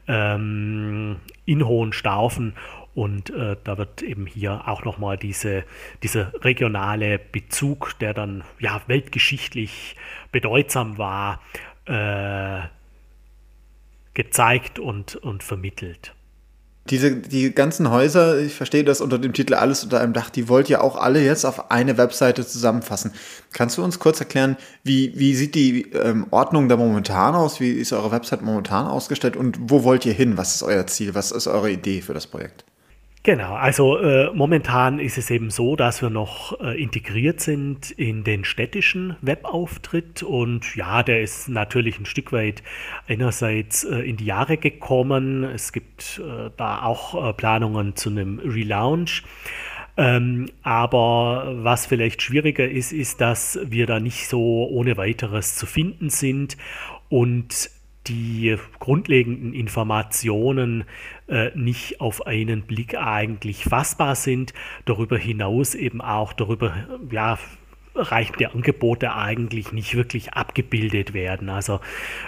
ähm, 0.08 1.18
in 1.46 1.68
Hohenstaufen. 1.68 2.53
Und 2.96 3.29
äh, 3.29 3.55
da 3.63 3.77
wird 3.77 4.01
eben 4.01 4.25
hier 4.25 4.67
auch 4.67 4.84
nochmal 4.84 5.17
diese, 5.17 5.63
dieser 6.03 6.34
regionale 6.43 7.19
Bezug, 7.19 7.98
der 8.00 8.13
dann 8.13 8.43
ja 8.60 8.81
weltgeschichtlich 8.88 9.96
bedeutsam 10.31 10.98
war, 10.98 11.41
äh, 11.86 12.67
gezeigt 14.13 14.79
und, 14.79 15.15
und 15.15 15.43
vermittelt. 15.43 16.13
Diese, 16.89 17.15
die 17.15 17.53
ganzen 17.53 17.91
Häuser, 17.91 18.39
ich 18.39 18.55
verstehe 18.55 18.84
das 18.84 19.00
unter 19.00 19.19
dem 19.19 19.31
Titel 19.34 19.53
Alles 19.53 19.84
unter 19.84 20.00
einem 20.00 20.13
Dach, 20.13 20.31
die 20.31 20.50
wollt 20.50 20.69
ihr 20.72 20.84
auch 20.84 20.96
alle 20.96 21.24
jetzt 21.24 21.46
auf 21.46 21.69
eine 21.69 21.98
Webseite 21.98 22.46
zusammenfassen. 22.46 23.13
Kannst 23.53 23.77
du 23.77 23.84
uns 23.84 24.00
kurz 24.00 24.19
erklären, 24.19 24.58
wie, 24.84 25.13
wie 25.17 25.36
sieht 25.36 25.53
die 25.53 25.91
ähm, 25.91 26.25
Ordnung 26.31 26.67
da 26.67 26.77
momentan 26.77 27.36
aus? 27.36 27.60
Wie 27.60 27.69
ist 27.69 27.93
eure 27.93 28.12
Website 28.12 28.41
momentan 28.41 28.88
ausgestellt 28.88 29.36
und 29.36 29.58
wo 29.62 29.84
wollt 29.84 30.05
ihr 30.08 30.13
hin? 30.13 30.36
Was 30.38 30.55
ist 30.55 30.63
euer 30.63 30.88
Ziel? 30.88 31.13
Was 31.13 31.31
ist 31.31 31.46
eure 31.46 31.69
Idee 31.69 32.01
für 32.01 32.15
das 32.15 32.25
Projekt? 32.25 32.65
Genau, 33.23 33.53
also 33.53 33.97
äh, 33.97 34.31
momentan 34.33 34.97
ist 34.97 35.17
es 35.17 35.29
eben 35.29 35.49
so, 35.49 35.75
dass 35.75 36.01
wir 36.01 36.09
noch 36.09 36.57
äh, 36.61 36.81
integriert 36.81 37.41
sind 37.41 37.91
in 37.91 38.23
den 38.23 38.45
städtischen 38.45 39.17
Webauftritt 39.21 40.23
und 40.23 40.73
ja, 40.77 41.03
der 41.03 41.21
ist 41.21 41.49
natürlich 41.49 41.99
ein 41.99 42.05
Stück 42.05 42.31
weit 42.31 42.63
einerseits 43.09 43.83
äh, 43.83 43.97
in 43.97 44.15
die 44.15 44.23
Jahre 44.23 44.55
gekommen. 44.55 45.43
Es 45.43 45.73
gibt 45.73 46.21
äh, 46.23 46.49
da 46.55 46.83
auch 46.83 47.29
äh, 47.29 47.33
Planungen 47.33 47.97
zu 47.97 48.09
einem 48.09 48.39
Relaunch. 48.39 49.23
Ähm, 49.97 50.49
aber 50.63 51.55
was 51.57 51.88
vielleicht 51.88 52.21
schwieriger 52.21 52.69
ist, 52.69 52.93
ist, 52.93 53.19
dass 53.19 53.59
wir 53.65 53.85
da 53.85 53.99
nicht 53.99 54.29
so 54.29 54.65
ohne 54.69 54.95
weiteres 54.95 55.57
zu 55.57 55.65
finden 55.65 56.09
sind 56.09 56.55
und 57.09 57.69
die 58.09 58.57
grundlegenden 58.79 59.53
Informationen 59.53 60.83
äh, 61.27 61.51
nicht 61.55 62.01
auf 62.01 62.27
einen 62.27 62.63
Blick 62.63 62.97
eigentlich 62.97 63.63
fassbar 63.63 64.15
sind. 64.15 64.53
Darüber 64.85 65.17
hinaus 65.17 65.75
eben 65.75 66.01
auch 66.01 66.33
darüber, 66.33 66.73
ja, 67.11 67.37
reichende 67.95 68.51
Angebote 68.51 69.13
eigentlich 69.13 69.71
nicht 69.71 69.95
wirklich 69.95 70.33
abgebildet 70.33 71.13
werden. 71.13 71.49
Also 71.49 71.79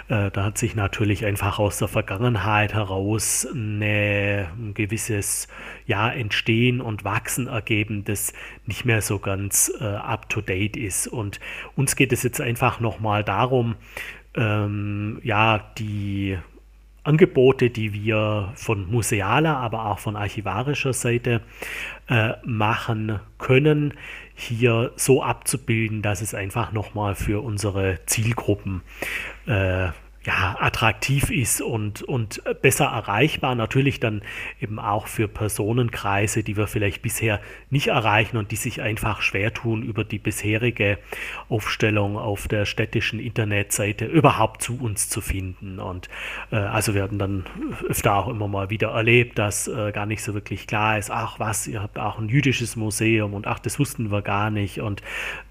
äh, 0.08 0.30
da 0.30 0.44
hat 0.44 0.58
sich 0.58 0.74
natürlich 0.74 1.24
einfach 1.24 1.58
aus 1.58 1.78
der 1.78 1.88
Vergangenheit 1.88 2.74
heraus 2.74 3.46
eine, 3.50 4.48
ein 4.56 4.74
gewisses 4.74 5.48
ja, 5.86 6.10
Entstehen 6.10 6.80
und 6.80 7.04
Wachsen 7.04 7.46
ergeben, 7.46 8.04
das 8.04 8.32
nicht 8.66 8.84
mehr 8.84 9.02
so 9.02 9.18
ganz 9.18 9.72
äh, 9.80 9.84
up-to-date 9.84 10.76
ist. 10.76 11.06
Und 11.06 11.40
uns 11.76 11.96
geht 11.96 12.12
es 12.12 12.22
jetzt 12.22 12.40
einfach 12.40 12.80
nochmal 12.80 13.24
darum, 13.24 13.76
ähm, 14.34 15.20
ja, 15.22 15.58
die 15.78 16.38
Angebote, 17.04 17.70
die 17.70 17.92
wir 17.92 18.52
von 18.54 18.88
musealer, 18.90 19.56
aber 19.56 19.86
auch 19.86 19.98
von 19.98 20.14
archivarischer 20.16 20.92
Seite 20.92 21.40
äh, 22.08 22.34
machen 22.44 23.18
können, 23.38 23.94
hier 24.34 24.92
so 24.96 25.22
abzubilden, 25.22 26.02
dass 26.02 26.22
es 26.22 26.34
einfach 26.34 26.72
nochmal 26.72 27.14
für 27.14 27.42
unsere 27.42 27.98
Zielgruppen 28.06 28.82
äh, 29.46 29.88
ja, 30.24 30.56
attraktiv 30.60 31.30
ist 31.30 31.60
und, 31.60 32.02
und 32.02 32.42
besser 32.62 32.86
erreichbar. 32.86 33.54
Natürlich 33.54 33.98
dann 33.98 34.22
eben 34.60 34.78
auch 34.78 35.08
für 35.08 35.26
Personenkreise, 35.26 36.44
die 36.44 36.56
wir 36.56 36.68
vielleicht 36.68 37.02
bisher 37.02 37.40
nicht 37.70 37.88
erreichen 37.88 38.36
und 38.36 38.52
die 38.52 38.56
sich 38.56 38.82
einfach 38.82 39.20
schwer 39.22 39.52
tun, 39.52 39.82
über 39.82 40.04
die 40.04 40.18
bisherige 40.18 40.98
Aufstellung 41.48 42.16
auf 42.16 42.46
der 42.46 42.66
städtischen 42.66 43.18
Internetseite 43.18 44.04
überhaupt 44.04 44.62
zu 44.62 44.78
uns 44.78 45.08
zu 45.08 45.20
finden. 45.20 45.80
Und 45.80 46.08
äh, 46.52 46.56
also 46.56 46.94
wir 46.94 47.02
hatten 47.02 47.18
dann 47.18 47.44
öfter 47.88 48.14
auch 48.14 48.28
immer 48.28 48.46
mal 48.46 48.70
wieder 48.70 48.90
erlebt, 48.90 49.38
dass 49.38 49.66
äh, 49.66 49.90
gar 49.92 50.06
nicht 50.06 50.22
so 50.22 50.34
wirklich 50.34 50.66
klar 50.66 50.98
ist, 50.98 51.10
ach 51.10 51.40
was, 51.40 51.66
ihr 51.66 51.82
habt 51.82 51.98
auch 51.98 52.18
ein 52.18 52.28
jüdisches 52.28 52.76
Museum 52.76 53.34
und 53.34 53.48
ach, 53.48 53.58
das 53.58 53.80
wussten 53.80 54.12
wir 54.12 54.22
gar 54.22 54.50
nicht. 54.50 54.80
Und 54.80 55.02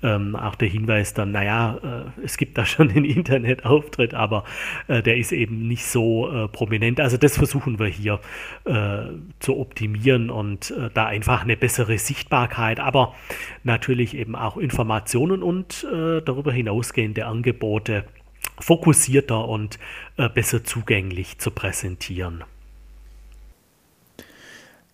ähm, 0.02 0.36
auch 0.38 0.56
der 0.56 0.70
Hinweis 0.70 1.14
dann, 1.14 1.32
naja, 1.32 1.78
äh, 1.84 2.24
es 2.24 2.38
gibt 2.38 2.58
da 2.58 2.66
schon 2.72 2.90
einen 2.90 3.06
Internetauftritt, 3.06 4.14
aber 4.14 4.46
äh, 4.88 5.02
der 5.02 5.18
ist 5.18 5.32
eben 5.32 5.68
nicht 5.68 5.86
so 5.86 6.32
äh, 6.32 6.48
prominent. 6.48 7.00
Also 7.00 7.18
das 7.18 7.38
versuchen 7.38 7.80
wir 7.80 7.88
hier 7.88 8.20
äh, 8.66 9.14
zu 9.40 9.58
optimieren 9.58 10.30
und 10.30 10.72
äh, 10.72 10.90
da 10.94 11.06
einfach 11.06 11.44
eine 11.44 11.58
bessere 11.58 11.98
Sichtbarkeit, 11.98 12.80
aber 12.80 13.16
natürlich 13.64 14.16
eben 14.16 14.36
auch 14.36 14.58
Informationen 14.58 15.44
und 15.44 15.86
darüber 15.92 16.52
hinausgehende 16.52 17.26
Angebote 17.26 18.06
fokussierter 18.60 19.48
und 19.48 19.80
besser 20.34 20.64
zugänglich 20.64 21.38
zu 21.38 21.52
präsentieren. 21.52 22.44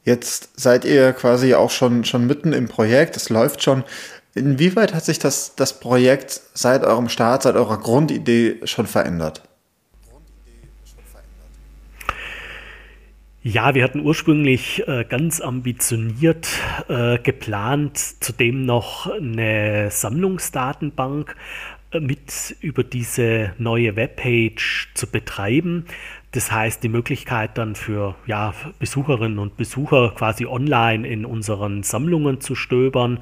Jetzt 0.07 0.51
seid 0.55 0.85
ihr 0.85 1.11
quasi 1.11 1.53
auch 1.53 1.69
schon, 1.69 2.05
schon 2.05 2.27
mitten 2.27 2.53
im 2.53 2.69
Projekt, 2.69 3.17
es 3.17 3.27
läuft 3.27 3.61
schon. 3.61 3.83
Inwieweit 4.35 4.93
hat 4.93 5.03
sich 5.03 5.19
das, 5.19 5.55
das 5.55 5.81
Projekt 5.81 6.39
seit 6.53 6.85
eurem 6.85 7.09
Start, 7.09 7.43
seit 7.43 7.55
eurer 7.55 7.77
Grundidee 7.77 8.61
schon 8.63 8.87
verändert? 8.87 9.41
Ja, 13.49 13.75
wir 13.75 13.85
hatten 13.85 14.01
ursprünglich 14.01 14.85
äh, 14.89 15.05
ganz 15.07 15.39
ambitioniert 15.39 16.49
äh, 16.89 17.17
geplant, 17.17 17.97
zudem 17.97 18.65
noch 18.65 19.09
eine 19.09 19.89
Sammlungsdatenbank 19.89 21.33
äh, 21.91 22.01
mit 22.01 22.57
über 22.59 22.83
diese 22.83 23.53
neue 23.57 23.95
Webpage 23.95 24.89
zu 24.95 25.07
betreiben. 25.07 25.85
Das 26.31 26.51
heißt, 26.51 26.83
die 26.83 26.89
Möglichkeit 26.89 27.57
dann 27.57 27.75
für 27.75 28.15
ja, 28.25 28.53
Besucherinnen 28.79 29.39
und 29.39 29.55
Besucher 29.55 30.11
quasi 30.13 30.45
online 30.45 31.07
in 31.07 31.25
unseren 31.25 31.83
Sammlungen 31.83 32.41
zu 32.41 32.53
stöbern. 32.53 33.19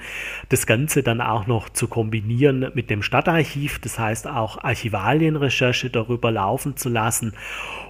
Das 0.50 0.66
Ganze 0.66 1.04
dann 1.04 1.22
auch 1.22 1.46
noch 1.46 1.70
zu 1.70 1.88
kombinieren 1.88 2.72
mit 2.74 2.90
dem 2.90 3.04
Stadtarchiv, 3.04 3.78
das 3.80 4.00
heißt 4.00 4.28
auch 4.28 4.64
Archivalienrecherche 4.64 5.92
darüber 5.92 6.32
laufen 6.32 6.78
zu 6.78 6.90
lassen. 6.90 7.34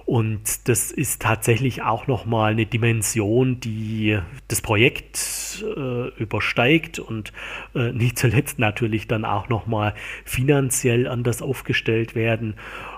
Und 0.04 0.68
das 0.68 0.92
ist 0.92 1.22
tatsächlich 1.22 1.82
auch 1.82 2.06
nochmal 2.06 2.52
eine 2.52 2.66
Dimension, 2.66 3.58
die 3.58 4.18
das 4.48 4.60
Projekt 4.60 5.64
äh, 5.76 6.08
übersteigt 6.22 6.98
und 6.98 7.32
äh, 7.74 7.90
nicht 7.90 8.18
zuletzt 8.18 8.58
natürlich 8.58 9.08
dann 9.08 9.24
auch 9.24 9.48
nochmal 9.48 9.94
finanziell 10.24 11.08
anders 11.08 11.40
aufgestellt 11.40 12.14
werden 12.14 12.54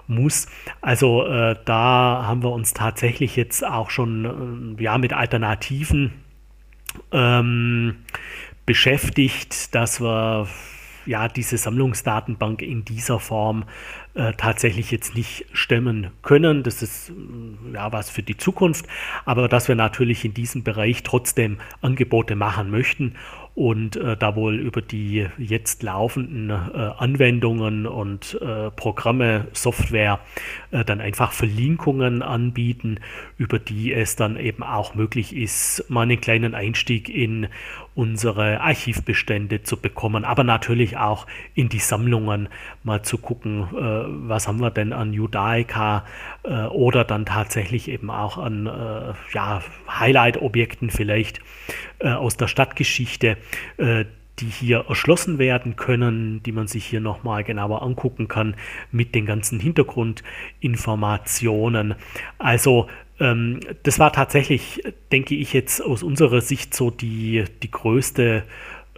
muss. 0.08 0.48
Also 0.80 1.24
äh, 1.26 1.56
da 1.64 2.24
haben 2.26 2.42
wir 2.42 2.50
uns 2.50 2.74
tatsächlich 2.74 3.36
jetzt 3.36 3.64
auch 3.64 3.90
schon 3.90 4.76
äh, 4.78 4.82
ja, 4.82 4.98
mit 4.98 5.12
Alternativen 5.12 6.12
ähm, 7.12 7.96
beschäftigt, 8.66 9.74
dass 9.74 10.00
wir 10.00 10.48
ja 11.06 11.26
diese 11.26 11.56
Sammlungsdatenbank 11.56 12.60
in 12.60 12.84
dieser 12.84 13.18
Form 13.18 13.64
äh, 14.14 14.32
tatsächlich 14.36 14.90
jetzt 14.90 15.14
nicht 15.14 15.46
stemmen 15.52 16.10
können. 16.22 16.62
Das 16.62 16.82
ist 16.82 17.10
äh, 17.10 17.74
ja 17.74 17.92
was 17.92 18.10
für 18.10 18.22
die 18.22 18.36
Zukunft, 18.36 18.86
aber 19.24 19.48
dass 19.48 19.68
wir 19.68 19.74
natürlich 19.74 20.24
in 20.24 20.34
diesem 20.34 20.64
Bereich 20.64 21.02
trotzdem 21.02 21.58
Angebote 21.80 22.36
machen 22.36 22.70
möchten 22.70 23.14
und 23.58 23.96
äh, 23.96 24.16
da 24.16 24.36
wohl 24.36 24.54
über 24.60 24.80
die 24.80 25.26
jetzt 25.36 25.82
laufenden 25.82 26.48
äh, 26.48 26.52
Anwendungen 26.52 27.88
und 27.88 28.38
äh, 28.40 28.70
Programme, 28.70 29.48
Software 29.52 30.20
äh, 30.70 30.84
dann 30.84 31.00
einfach 31.00 31.32
Verlinkungen 31.32 32.22
anbieten, 32.22 33.00
über 33.36 33.58
die 33.58 33.92
es 33.92 34.14
dann 34.14 34.36
eben 34.36 34.62
auch 34.62 34.94
möglich 34.94 35.34
ist, 35.34 35.84
mal 35.88 36.02
einen 36.02 36.20
kleinen 36.20 36.54
Einstieg 36.54 37.08
in 37.08 37.48
unsere 37.98 38.60
Archivbestände 38.60 39.64
zu 39.64 39.76
bekommen, 39.76 40.24
aber 40.24 40.44
natürlich 40.44 40.96
auch 40.96 41.26
in 41.54 41.68
die 41.68 41.80
Sammlungen 41.80 42.48
mal 42.84 43.02
zu 43.02 43.18
gucken, 43.18 43.62
äh, 43.62 44.04
was 44.28 44.46
haben 44.46 44.60
wir 44.60 44.70
denn 44.70 44.92
an 44.92 45.12
Judaica 45.12 46.04
äh, 46.44 46.66
oder 46.66 47.02
dann 47.02 47.26
tatsächlich 47.26 47.88
eben 47.88 48.12
auch 48.12 48.38
an 48.38 48.70
ja, 49.32 49.62
Highlight-Objekten 49.88 50.90
vielleicht 50.90 51.40
aus 52.00 52.36
der 52.36 52.46
Stadtgeschichte, 52.46 53.36
äh, 53.78 54.04
die 54.38 54.46
hier 54.46 54.84
erschlossen 54.88 55.38
werden 55.38 55.74
können, 55.74 56.40
die 56.44 56.52
man 56.52 56.68
sich 56.68 56.86
hier 56.86 57.00
nochmal 57.00 57.42
genauer 57.42 57.82
angucken 57.82 58.28
kann 58.28 58.54
mit 58.92 59.16
den 59.16 59.26
ganzen 59.26 59.58
Hintergrundinformationen. 59.58 61.96
Also 62.38 62.86
ähm, 63.20 63.60
das 63.82 63.98
war 63.98 64.12
tatsächlich, 64.12 64.82
denke 65.12 65.34
ich, 65.34 65.52
jetzt 65.52 65.80
aus 65.80 66.02
unserer 66.02 66.40
Sicht 66.40 66.74
so 66.74 66.90
die, 66.90 67.44
die 67.62 67.70
größte 67.70 68.44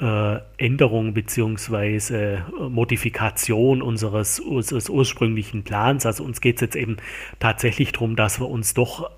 äh, 0.00 0.38
Änderung 0.56 1.14
bzw. 1.14 2.38
Modifikation 2.68 3.82
unseres, 3.82 4.40
unseres 4.40 4.88
ursprünglichen 4.88 5.62
Plans. 5.62 6.06
Also 6.06 6.24
uns 6.24 6.40
geht 6.40 6.56
es 6.56 6.60
jetzt 6.62 6.76
eben 6.76 6.96
tatsächlich 7.38 7.92
darum, 7.92 8.16
dass 8.16 8.40
wir 8.40 8.48
uns 8.48 8.74
doch 8.74 9.10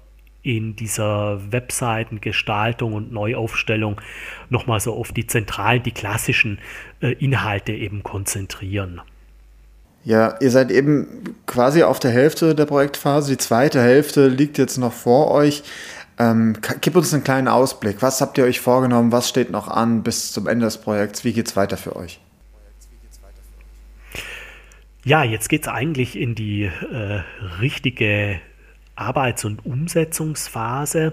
in 0.43 0.75
dieser 0.75 1.53
Webseitengestaltung 1.53 2.95
und 2.95 3.13
Neuaufstellung 3.13 4.01
nochmal 4.51 4.81
so 4.81 4.95
auf 4.95 5.13
die 5.13 5.27
zentralen, 5.27 5.83
die 5.85 5.93
klassischen 5.93 6.59
äh, 7.01 7.13
Inhalte 7.13 7.73
eben 7.73 8.03
konzentrieren. 8.03 9.01
Ja, 10.05 10.37
ihr 10.41 10.51
seid 10.51 10.71
eben 10.71 11.37
quasi 11.47 11.85
auf 11.85 12.01
der 12.01 12.11
Hälfte 12.11 12.55
der 12.55 12.67
Projektphase. 12.67 13.31
Die 13.33 13.39
zweite 13.39 13.81
Hälfte 13.81 14.27
liegt 14.27 14.59
jetzt 14.59 14.79
noch 14.79 14.93
vor 14.93 15.31
euch. 15.31 15.63
Ähm, 16.19 16.57
gib 16.81 16.97
uns 16.97 17.15
einen 17.15 17.23
kleinen 17.23 17.49
Ausblick. 17.49 18.03
Was 18.03 18.21
habt 18.21 18.37
ihr 18.37 18.45
euch 18.45 18.61
vorgenommen? 18.61 19.13
Was 19.13 19.29
steht 19.29 19.51
noch 19.51 19.69
an 19.69 20.03
bis 20.03 20.33
zum 20.33 20.49
Ende 20.49 20.67
des 20.67 20.79
Projekts? 20.79 21.25
Wie 21.25 21.33
geht 21.33 21.49
es 21.49 21.57
weiter 21.57 21.77
für 21.77 21.95
euch? 21.95 22.21
Ja, 25.05 25.25
jetzt 25.25 25.49
geht 25.49 25.63
es 25.63 25.69
eigentlich 25.69 26.17
in 26.17 26.35
die 26.35 26.65
äh, 26.65 27.23
richtige 27.61 28.41
Arbeits- 28.95 29.45
und 29.45 29.65
Umsetzungsphase. 29.65 31.13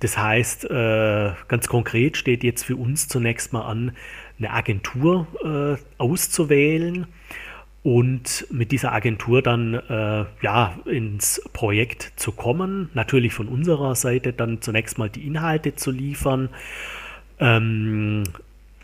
Das 0.00 0.18
heißt, 0.18 0.64
äh, 0.70 1.32
ganz 1.48 1.66
konkret 1.68 2.16
steht 2.16 2.44
jetzt 2.44 2.64
für 2.64 2.76
uns 2.76 3.08
zunächst 3.08 3.52
mal 3.52 3.62
an, 3.62 3.96
eine 4.38 4.50
Agentur 4.50 5.26
äh, 5.42 5.82
auszuwählen 5.98 7.06
und 7.86 8.48
mit 8.50 8.72
dieser 8.72 8.92
Agentur 8.92 9.42
dann 9.42 9.74
äh, 9.74 10.24
ja, 10.42 10.74
ins 10.86 11.40
Projekt 11.52 12.14
zu 12.16 12.32
kommen. 12.32 12.90
Natürlich 12.94 13.32
von 13.32 13.46
unserer 13.46 13.94
Seite 13.94 14.32
dann 14.32 14.60
zunächst 14.60 14.98
mal 14.98 15.08
die 15.08 15.24
Inhalte 15.24 15.76
zu 15.76 15.92
liefern, 15.92 16.48
ähm, 17.38 18.24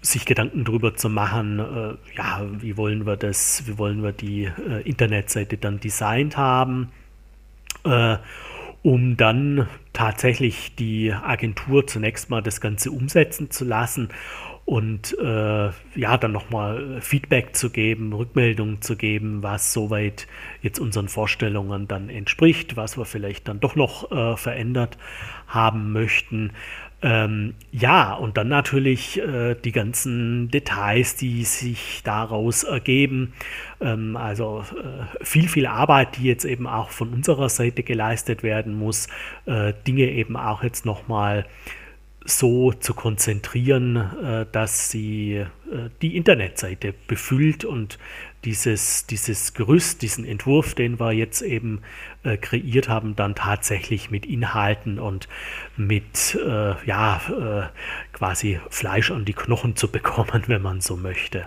sich 0.02 0.24
Gedanken 0.24 0.64
darüber 0.64 0.94
zu 0.94 1.08
machen, 1.08 1.58
äh, 1.58 1.94
ja, 2.16 2.46
wie 2.60 2.76
wollen 2.76 3.04
wir 3.04 3.16
das, 3.16 3.64
wie 3.66 3.76
wollen 3.76 4.04
wir 4.04 4.12
die 4.12 4.44
äh, 4.44 4.88
Internetseite 4.88 5.56
dann 5.56 5.80
designt 5.80 6.36
haben, 6.36 6.92
äh, 7.82 8.18
um 8.84 9.16
dann 9.16 9.66
tatsächlich 9.92 10.76
die 10.76 11.12
Agentur 11.12 11.88
zunächst 11.88 12.30
mal 12.30 12.40
das 12.40 12.60
Ganze 12.60 12.92
umsetzen 12.92 13.50
zu 13.50 13.64
lassen 13.64 14.10
und 14.64 15.18
äh, 15.18 15.70
ja, 15.96 16.16
dann 16.18 16.32
nochmal 16.32 17.00
Feedback 17.00 17.56
zu 17.56 17.70
geben, 17.70 18.12
Rückmeldungen 18.12 18.80
zu 18.80 18.96
geben, 18.96 19.42
was 19.42 19.72
soweit 19.72 20.26
jetzt 20.62 20.78
unseren 20.78 21.08
Vorstellungen 21.08 21.88
dann 21.88 22.08
entspricht, 22.08 22.76
was 22.76 22.96
wir 22.96 23.04
vielleicht 23.04 23.48
dann 23.48 23.60
doch 23.60 23.74
noch 23.74 24.10
äh, 24.12 24.36
verändert 24.36 24.98
haben 25.48 25.92
möchten. 25.92 26.52
Ähm, 27.04 27.54
ja, 27.72 28.14
und 28.14 28.36
dann 28.36 28.46
natürlich 28.46 29.20
äh, 29.20 29.56
die 29.56 29.72
ganzen 29.72 30.48
Details, 30.50 31.16
die 31.16 31.42
sich 31.42 32.02
daraus 32.04 32.62
ergeben. 32.62 33.32
Ähm, 33.80 34.16
also 34.16 34.64
äh, 34.70 35.24
viel, 35.24 35.48
viel 35.48 35.66
Arbeit, 35.66 36.16
die 36.18 36.22
jetzt 36.22 36.44
eben 36.44 36.68
auch 36.68 36.90
von 36.90 37.12
unserer 37.12 37.48
Seite 37.48 37.82
geleistet 37.82 38.44
werden 38.44 38.74
muss. 38.74 39.08
Äh, 39.46 39.72
Dinge 39.84 40.04
eben 40.12 40.36
auch 40.36 40.62
jetzt 40.62 40.86
nochmal 40.86 41.12
mal 41.12 41.44
so 42.24 42.72
zu 42.72 42.94
konzentrieren, 42.94 43.96
äh, 43.96 44.46
dass 44.50 44.90
sie 44.90 45.34
äh, 45.34 45.46
die 46.00 46.16
Internetseite 46.16 46.94
befüllt 47.06 47.64
und 47.64 47.98
dieses, 48.44 49.06
dieses 49.06 49.54
Gerüst, 49.54 50.02
diesen 50.02 50.24
Entwurf, 50.24 50.74
den 50.74 50.98
wir 50.98 51.12
jetzt 51.12 51.42
eben 51.42 51.82
äh, 52.24 52.36
kreiert 52.36 52.88
haben, 52.88 53.14
dann 53.14 53.34
tatsächlich 53.34 54.10
mit 54.10 54.26
Inhalten 54.26 54.98
und 54.98 55.28
mit 55.76 56.38
ja 56.84 57.70
quasi 58.12 58.60
Fleisch 58.68 59.10
an 59.10 59.24
die 59.24 59.32
Knochen 59.32 59.76
zu 59.76 59.88
bekommen, 59.88 60.44
wenn 60.46 60.62
man 60.62 60.80
so 60.80 60.96
möchte. 60.96 61.46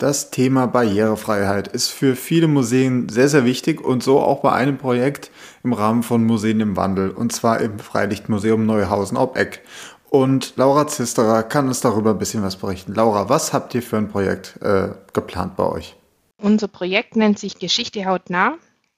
Das 0.00 0.30
Thema 0.30 0.64
Barrierefreiheit 0.64 1.68
ist 1.68 1.90
für 1.90 2.16
viele 2.16 2.48
Museen 2.48 3.10
sehr, 3.10 3.28
sehr 3.28 3.44
wichtig 3.44 3.82
und 3.82 4.02
so 4.02 4.18
auch 4.18 4.40
bei 4.40 4.50
einem 4.50 4.78
Projekt 4.78 5.30
im 5.62 5.74
Rahmen 5.74 6.02
von 6.02 6.24
Museen 6.24 6.60
im 6.60 6.74
Wandel 6.74 7.10
und 7.10 7.34
zwar 7.34 7.60
im 7.60 7.78
Freilichtmuseum 7.78 8.64
Neuhausen 8.64 9.18
ob 9.18 9.36
Eck. 9.36 9.60
Und 10.08 10.54
Laura 10.56 10.86
Zisterer 10.86 11.42
kann 11.42 11.68
uns 11.68 11.82
darüber 11.82 12.12
ein 12.12 12.18
bisschen 12.18 12.42
was 12.42 12.56
berichten. 12.56 12.94
Laura, 12.94 13.28
was 13.28 13.52
habt 13.52 13.74
ihr 13.74 13.82
für 13.82 13.98
ein 13.98 14.08
Projekt 14.08 14.58
äh, 14.62 14.88
geplant 15.12 15.56
bei 15.56 15.64
euch? 15.64 15.94
Unser 16.38 16.68
Projekt 16.68 17.16
nennt 17.16 17.38
sich 17.38 17.58
Geschichte 17.58 18.06
hautnah 18.06 18.54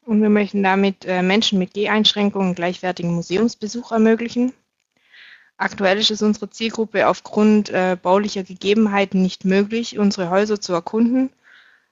und 0.07 0.23
wir 0.23 0.31
möchten 0.31 0.63
damit 0.63 1.05
äh, 1.05 1.21
Menschen 1.23 1.59
mit 1.59 1.75
Geheinschränkungen 1.75 2.55
gleichwertigen 2.55 3.13
Museumsbesuch 3.13 3.91
ermöglichen. 3.91 4.53
Aktuell 5.63 5.99
ist 5.99 6.11
es 6.11 6.23
unserer 6.23 6.51
Zielgruppe 6.51 7.07
aufgrund 7.07 7.71
äh, 7.71 7.97
baulicher 7.97 8.43
Gegebenheiten 8.43 9.23
nicht 9.23 9.45
möglich, 9.45 9.97
unsere 9.97 10.29
Häuser 10.29 10.61
zu 10.61 10.73
erkunden. 10.73 11.31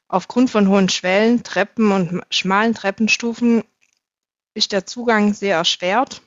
Aufgrund 0.08 0.50
von 0.50 0.66
hohen 0.66 0.88
Schwellen, 0.88 1.44
Treppen 1.44 1.92
und 1.92 2.20
schmalen 2.30 2.74
Treppenstufen 2.74 3.62
ist 4.54 4.72
der 4.72 4.86
Zugang 4.86 5.34
sehr 5.34 5.54
erschwert. 5.54 6.20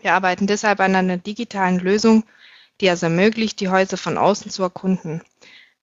Wir 0.00 0.12
arbeiten 0.12 0.48
deshalb 0.48 0.80
an 0.80 0.96
einer 0.96 1.18
digitalen 1.18 1.78
Lösung, 1.78 2.24
die 2.80 2.88
es 2.88 3.04
ermöglicht, 3.04 3.60
die 3.60 3.68
Häuser 3.68 3.96
von 3.96 4.18
außen 4.18 4.50
zu 4.50 4.64
erkunden. 4.64 5.22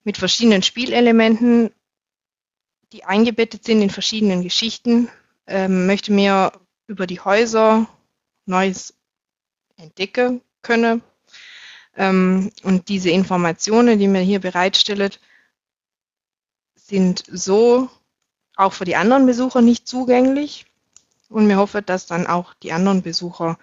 Mit 0.03 0.17
verschiedenen 0.17 0.63
Spielelementen, 0.63 1.71
die 2.91 3.05
eingebettet 3.05 3.63
sind 3.63 3.81
in 3.81 3.89
verschiedenen 3.89 4.43
Geschichten, 4.43 5.07
ähm, 5.45 5.87
möchte 5.87 6.11
mir 6.11 6.51
über 6.87 7.07
die 7.07 7.21
Häuser 7.21 7.87
Neues 8.45 8.93
entdecken 9.77 10.41
könne. 10.67 11.01
Ähm, 11.95 12.51
und 12.63 12.89
diese 12.89 13.09
Informationen, 13.09 13.97
die 13.97 14.07
mir 14.07 14.21
hier 14.21 14.39
bereitstellt, 14.39 15.19
sind 16.75 17.23
so 17.31 17.89
auch 18.55 18.73
für 18.73 18.85
die 18.85 18.95
anderen 18.95 19.25
Besucher 19.25 19.61
nicht 19.61 19.87
zugänglich. 19.87 20.65
Und 21.29 21.47
mir 21.47 21.57
hoffe, 21.57 21.81
dass 21.81 22.05
dann 22.05 22.27
auch 22.27 22.53
die 22.63 22.71
anderen 22.71 23.01
Besucher 23.01 23.57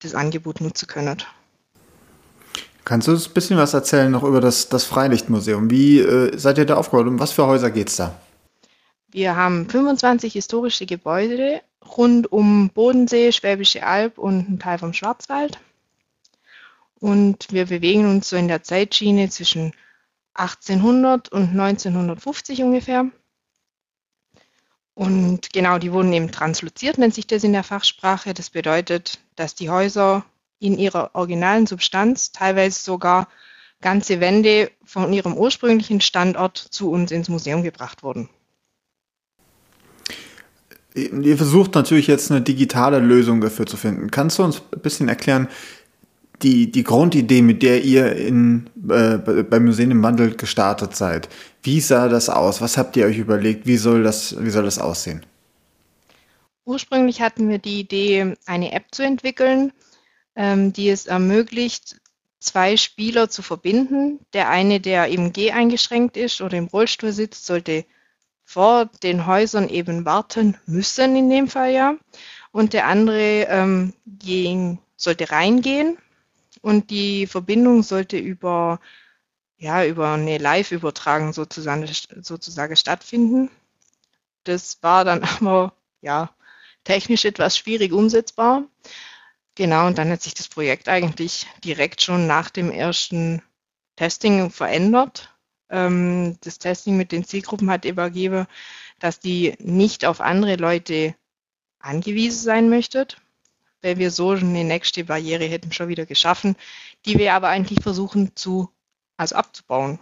das 0.00 0.14
Angebot 0.14 0.60
nutzen 0.60 0.86
können. 0.86 1.22
Kannst 2.84 3.08
du 3.08 3.12
uns 3.12 3.28
ein 3.28 3.34
bisschen 3.34 3.58
was 3.58 3.74
erzählen 3.74 4.10
noch 4.10 4.22
über 4.22 4.40
das, 4.40 4.68
das 4.68 4.84
Freilichtmuseum? 4.84 5.70
Wie 5.70 6.00
äh, 6.00 6.36
seid 6.38 6.58
ihr 6.58 6.64
da 6.64 6.76
aufgebaut? 6.76 7.06
Um 7.06 7.18
was 7.18 7.32
für 7.32 7.46
Häuser 7.46 7.70
geht 7.70 7.88
es 7.88 7.96
da? 7.96 8.14
Wir 9.12 9.36
haben 9.36 9.68
25 9.68 10.32
historische 10.32 10.86
Gebäude 10.86 11.60
rund 11.96 12.32
um 12.32 12.70
Bodensee, 12.70 13.32
Schwäbische 13.32 13.84
Alb 13.84 14.18
und 14.18 14.46
einen 14.46 14.58
Teil 14.58 14.78
vom 14.78 14.92
Schwarzwald. 14.92 15.58
Und 17.00 17.50
wir 17.50 17.66
bewegen 17.66 18.08
uns 18.08 18.28
so 18.28 18.36
in 18.36 18.48
der 18.48 18.62
Zeitschiene 18.62 19.28
zwischen 19.30 19.72
1800 20.34 21.30
und 21.30 21.50
1950 21.50 22.62
ungefähr. 22.62 23.10
Und 24.94 25.52
genau, 25.52 25.78
die 25.78 25.92
wurden 25.92 26.12
eben 26.12 26.30
transloziert, 26.30 26.98
nennt 26.98 27.14
sich 27.14 27.26
das 27.26 27.42
in 27.42 27.52
der 27.52 27.64
Fachsprache. 27.64 28.34
Das 28.34 28.50
bedeutet, 28.50 29.18
dass 29.34 29.54
die 29.54 29.70
Häuser 29.70 30.24
in 30.58 30.78
ihrer 30.78 31.14
originalen 31.14 31.66
Substanz, 31.66 32.32
teilweise 32.32 32.80
sogar 32.80 33.28
ganze 33.80 34.20
Wände 34.20 34.70
von 34.84 35.12
ihrem 35.12 35.34
ursprünglichen 35.34 36.02
Standort 36.02 36.58
zu 36.58 36.90
uns 36.90 37.10
ins 37.10 37.30
Museum 37.30 37.62
gebracht 37.62 38.02
wurden. 38.02 38.28
Ihr 40.94 41.36
versucht 41.36 41.74
natürlich 41.74 42.08
jetzt 42.08 42.30
eine 42.30 42.42
digitale 42.42 42.98
Lösung 42.98 43.40
dafür 43.40 43.64
zu 43.64 43.76
finden. 43.76 44.10
Kannst 44.10 44.38
du 44.38 44.42
uns 44.42 44.60
ein 44.72 44.80
bisschen 44.80 45.08
erklären, 45.08 45.48
die, 46.42 46.70
die 46.70 46.84
Grundidee, 46.84 47.42
mit 47.42 47.62
der 47.62 47.82
ihr 47.84 48.16
in, 48.16 48.70
äh, 48.88 49.18
beim 49.18 49.64
Museum 49.64 49.90
im 49.90 50.02
Wandel 50.02 50.36
gestartet 50.36 50.96
seid, 50.96 51.28
wie 51.62 51.80
sah 51.80 52.08
das 52.08 52.28
aus? 52.28 52.60
Was 52.60 52.78
habt 52.78 52.96
ihr 52.96 53.06
euch 53.06 53.18
überlegt? 53.18 53.66
Wie 53.66 53.76
soll 53.76 54.02
das, 54.02 54.36
wie 54.42 54.50
soll 54.50 54.64
das 54.64 54.78
aussehen? 54.78 55.24
Ursprünglich 56.64 57.20
hatten 57.20 57.48
wir 57.48 57.58
die 57.58 57.80
Idee, 57.80 58.34
eine 58.46 58.72
App 58.72 58.86
zu 58.92 59.02
entwickeln, 59.02 59.72
ähm, 60.36 60.72
die 60.72 60.88
es 60.88 61.06
ermöglicht, 61.06 62.00
zwei 62.38 62.76
Spieler 62.76 63.28
zu 63.28 63.42
verbinden. 63.42 64.20
Der 64.32 64.48
eine, 64.48 64.80
der 64.80 65.08
im 65.08 65.32
G 65.32 65.50
eingeschränkt 65.50 66.16
ist 66.16 66.40
oder 66.40 66.56
im 66.56 66.66
Rollstuhl 66.66 67.12
sitzt, 67.12 67.46
sollte 67.46 67.84
vor 68.44 68.88
den 69.02 69.26
Häusern 69.26 69.68
eben 69.68 70.04
warten 70.04 70.56
müssen, 70.66 71.16
in 71.16 71.28
dem 71.28 71.48
Fall 71.48 71.72
ja. 71.72 71.94
Und 72.52 72.72
der 72.72 72.86
andere 72.86 73.46
ähm, 73.48 73.92
ging, 74.06 74.78
sollte 74.96 75.30
reingehen 75.30 75.98
und 76.62 76.90
die 76.90 77.26
Verbindung 77.26 77.82
sollte 77.82 78.18
über, 78.18 78.80
ja, 79.56 79.84
über 79.84 80.12
eine 80.12 80.38
Live-Übertragung 80.38 81.32
sozusagen, 81.32 81.86
sozusagen 82.22 82.76
stattfinden. 82.76 83.50
Das 84.44 84.82
war 84.82 85.04
dann 85.04 85.22
aber 85.40 85.74
ja, 86.00 86.34
technisch 86.84 87.24
etwas 87.24 87.56
schwierig 87.58 87.92
umsetzbar. 87.92 88.64
Genau, 89.54 89.86
und 89.86 89.98
dann 89.98 90.10
hat 90.10 90.22
sich 90.22 90.34
das 90.34 90.48
Projekt 90.48 90.88
eigentlich 90.88 91.46
direkt 91.64 92.02
schon 92.02 92.26
nach 92.26 92.50
dem 92.50 92.70
ersten 92.70 93.42
Testing 93.96 94.50
verändert. 94.50 95.34
Ähm, 95.68 96.38
das 96.40 96.58
Testing 96.58 96.96
mit 96.96 97.12
den 97.12 97.24
Zielgruppen 97.24 97.70
hat 97.70 97.84
eben 97.84 97.98
ergeben, 97.98 98.46
dass 98.98 99.20
die 99.20 99.54
nicht 99.58 100.04
auf 100.04 100.20
andere 100.20 100.56
Leute 100.56 101.14
angewiesen 101.78 102.42
sein 102.42 102.68
möchten, 102.70 103.06
weil 103.82 103.98
wir 103.98 104.10
so 104.10 104.30
eine 104.30 104.64
nächste 104.64 105.04
Barriere 105.04 105.44
hätten 105.44 105.72
schon 105.72 105.88
wieder 105.88 106.06
geschaffen, 106.06 106.56
die 107.06 107.18
wir 107.18 107.34
aber 107.34 107.48
eigentlich 107.48 107.82
versuchen 107.82 108.32
zu, 108.34 108.70
also 109.16 109.36
abzubauen. 109.36 109.98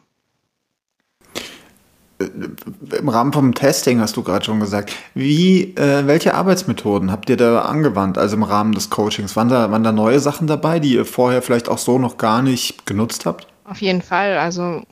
Äh, 2.19 2.97
Im 2.97 3.09
Rahmen 3.09 3.33
vom 3.33 3.55
Testing 3.55 4.01
hast 4.01 4.17
du 4.17 4.23
gerade 4.23 4.45
schon 4.45 4.61
gesagt. 4.61 4.93
Wie, 5.15 5.75
äh, 5.77 6.07
welche 6.07 6.35
Arbeitsmethoden 6.35 7.11
habt 7.13 7.31
ihr 7.31 7.37
da 7.37 7.63
angewandt, 7.63 8.19
also 8.19 8.37
im 8.37 8.43
Rahmen 8.43 8.73
des 8.73 8.91
Coachings? 8.91 9.37
Waren 9.37 9.49
da, 9.49 9.71
waren 9.71 9.85
da 9.85 9.93
neue 9.93 10.21
Sachen 10.21 10.47
dabei, 10.47 10.81
die 10.81 10.95
ihr 10.95 11.05
vorher 11.05 11.43
vielleicht 11.43 11.69
auch 11.69 11.79
so 11.79 11.99
noch 11.99 12.19
gar 12.19 12.43
nicht 12.43 12.87
genutzt 12.87 13.27
habt? 13.27 13.47
Auf 13.65 13.81
jeden 13.81 14.03
Fall. 14.03 14.39
Also 14.39 14.83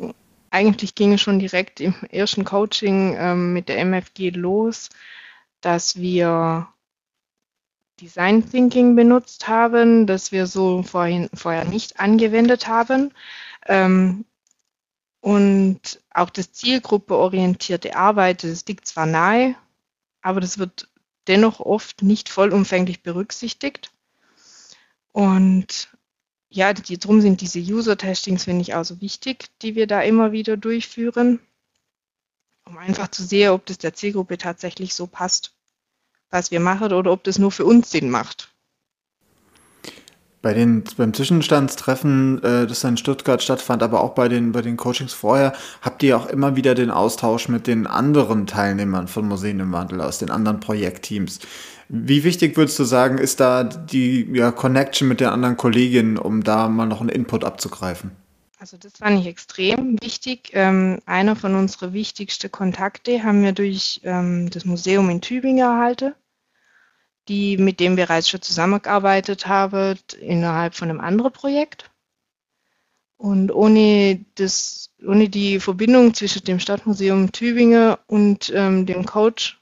eigentlich 0.50 0.94
ging 0.94 1.14
es 1.14 1.20
schon 1.20 1.38
direkt 1.38 1.80
im 1.80 1.94
ersten 2.10 2.44
Coaching 2.44 3.16
ähm, 3.18 3.52
mit 3.52 3.68
der 3.68 3.78
MFG 3.78 4.30
los, 4.30 4.90
dass 5.60 5.96
wir 5.96 6.68
Design 8.00 8.48
Thinking 8.50 8.96
benutzt 8.96 9.48
haben, 9.48 10.06
das 10.06 10.32
wir 10.32 10.46
so 10.46 10.82
vorhin, 10.82 11.28
vorher 11.34 11.64
nicht 11.64 12.00
angewendet 12.00 12.68
haben. 12.68 13.12
Ähm, 13.66 14.24
Und 15.20 16.00
auch 16.10 16.30
das 16.30 16.52
zielgruppeorientierte 16.52 17.96
Arbeiten, 17.96 18.48
das 18.48 18.64
liegt 18.66 18.86
zwar 18.86 19.06
nahe, 19.06 19.56
aber 20.22 20.40
das 20.40 20.58
wird 20.58 20.88
dennoch 21.26 21.58
oft 21.58 22.02
nicht 22.02 22.28
vollumfänglich 22.28 23.02
berücksichtigt. 23.02 23.90
Und 25.12 25.88
ja, 26.48 26.72
die, 26.72 26.98
drum 26.98 27.20
sind 27.20 27.40
diese 27.40 27.58
User-Testings, 27.58 28.44
finde 28.44 28.62
ich, 28.62 28.74
auch 28.74 28.84
so 28.84 29.00
wichtig, 29.00 29.46
die 29.62 29.74
wir 29.74 29.88
da 29.88 30.00
immer 30.02 30.30
wieder 30.30 30.56
durchführen, 30.56 31.40
um 32.64 32.78
einfach 32.78 33.08
zu 33.08 33.24
sehen, 33.24 33.50
ob 33.50 33.66
das 33.66 33.78
der 33.78 33.94
Zielgruppe 33.94 34.38
tatsächlich 34.38 34.94
so 34.94 35.08
passt, 35.08 35.56
was 36.30 36.50
wir 36.50 36.60
machen, 36.60 36.92
oder 36.92 37.12
ob 37.12 37.24
das 37.24 37.38
nur 37.38 37.50
für 37.50 37.64
uns 37.64 37.90
Sinn 37.90 38.10
macht. 38.10 38.50
Bei 40.42 40.54
den, 40.54 40.84
beim 40.96 41.12
Zwischenstandstreffen, 41.12 42.42
äh, 42.44 42.66
das 42.66 42.84
in 42.84 42.96
Stuttgart 42.96 43.42
stattfand, 43.42 43.82
aber 43.82 44.00
auch 44.00 44.14
bei 44.14 44.28
den, 44.28 44.52
bei 44.52 44.62
den 44.62 44.76
Coachings 44.76 45.12
vorher, 45.12 45.52
habt 45.82 46.02
ihr 46.02 46.16
auch 46.16 46.26
immer 46.26 46.54
wieder 46.54 46.74
den 46.74 46.90
Austausch 46.90 47.48
mit 47.48 47.66
den 47.66 47.86
anderen 47.86 48.46
Teilnehmern 48.46 49.08
von 49.08 49.26
Museen 49.26 49.58
im 49.58 49.72
Wandel 49.72 50.00
aus 50.00 50.18
den 50.18 50.30
anderen 50.30 50.60
Projektteams. 50.60 51.40
Wie 51.88 52.22
wichtig 52.22 52.56
würdest 52.56 52.78
du 52.78 52.84
sagen, 52.84 53.18
ist 53.18 53.40
da 53.40 53.64
die 53.64 54.28
ja, 54.32 54.52
Connection 54.52 55.08
mit 55.08 55.20
den 55.20 55.28
anderen 55.28 55.56
Kolleginnen, 55.56 56.18
um 56.18 56.44
da 56.44 56.68
mal 56.68 56.86
noch 56.86 57.00
einen 57.00 57.10
Input 57.10 57.44
abzugreifen? 57.44 58.12
Also 58.58 58.76
das 58.78 58.94
fand 58.94 59.20
ich 59.20 59.26
extrem 59.26 60.00
wichtig. 60.00 60.50
Ähm, 60.52 61.00
einer 61.04 61.36
von 61.36 61.54
unseren 61.54 61.92
wichtigsten 61.92 62.50
Kontakte 62.50 63.22
haben 63.22 63.42
wir 63.42 63.52
durch 63.52 64.00
ähm, 64.04 64.48
das 64.50 64.64
Museum 64.64 65.10
in 65.10 65.20
Tübingen 65.20 65.66
erhalten 65.66 66.14
die, 67.28 67.56
mit 67.56 67.80
dem 67.80 67.96
bereits 67.96 68.28
schon 68.28 68.42
zusammengearbeitet 68.42 69.46
habe 69.46 69.96
innerhalb 70.20 70.74
von 70.74 70.90
einem 70.90 71.00
anderen 71.00 71.32
Projekt. 71.32 71.90
Und 73.16 73.50
ohne, 73.50 74.24
das, 74.34 74.90
ohne 75.04 75.28
die 75.28 75.58
Verbindung 75.58 76.12
zwischen 76.14 76.44
dem 76.44 76.60
Stadtmuseum 76.60 77.32
Tübingen 77.32 77.96
und 78.06 78.52
ähm, 78.54 78.84
dem 78.84 79.06
Coach 79.06 79.58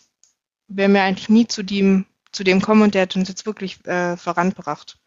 wären 0.67 0.93
wir 0.93 1.03
eigentlich 1.03 1.29
nie 1.29 1.47
zu 1.47 1.63
dem, 1.63 2.07
zu 2.33 2.43
dem 2.43 2.61
kommen 2.61 2.83
und 2.83 2.95
der 2.95 3.03
hat 3.03 3.17
uns 3.17 3.29
jetzt 3.29 3.47
wirklich 3.47 3.85
äh, 3.87 4.17
vorangebracht 4.17 4.99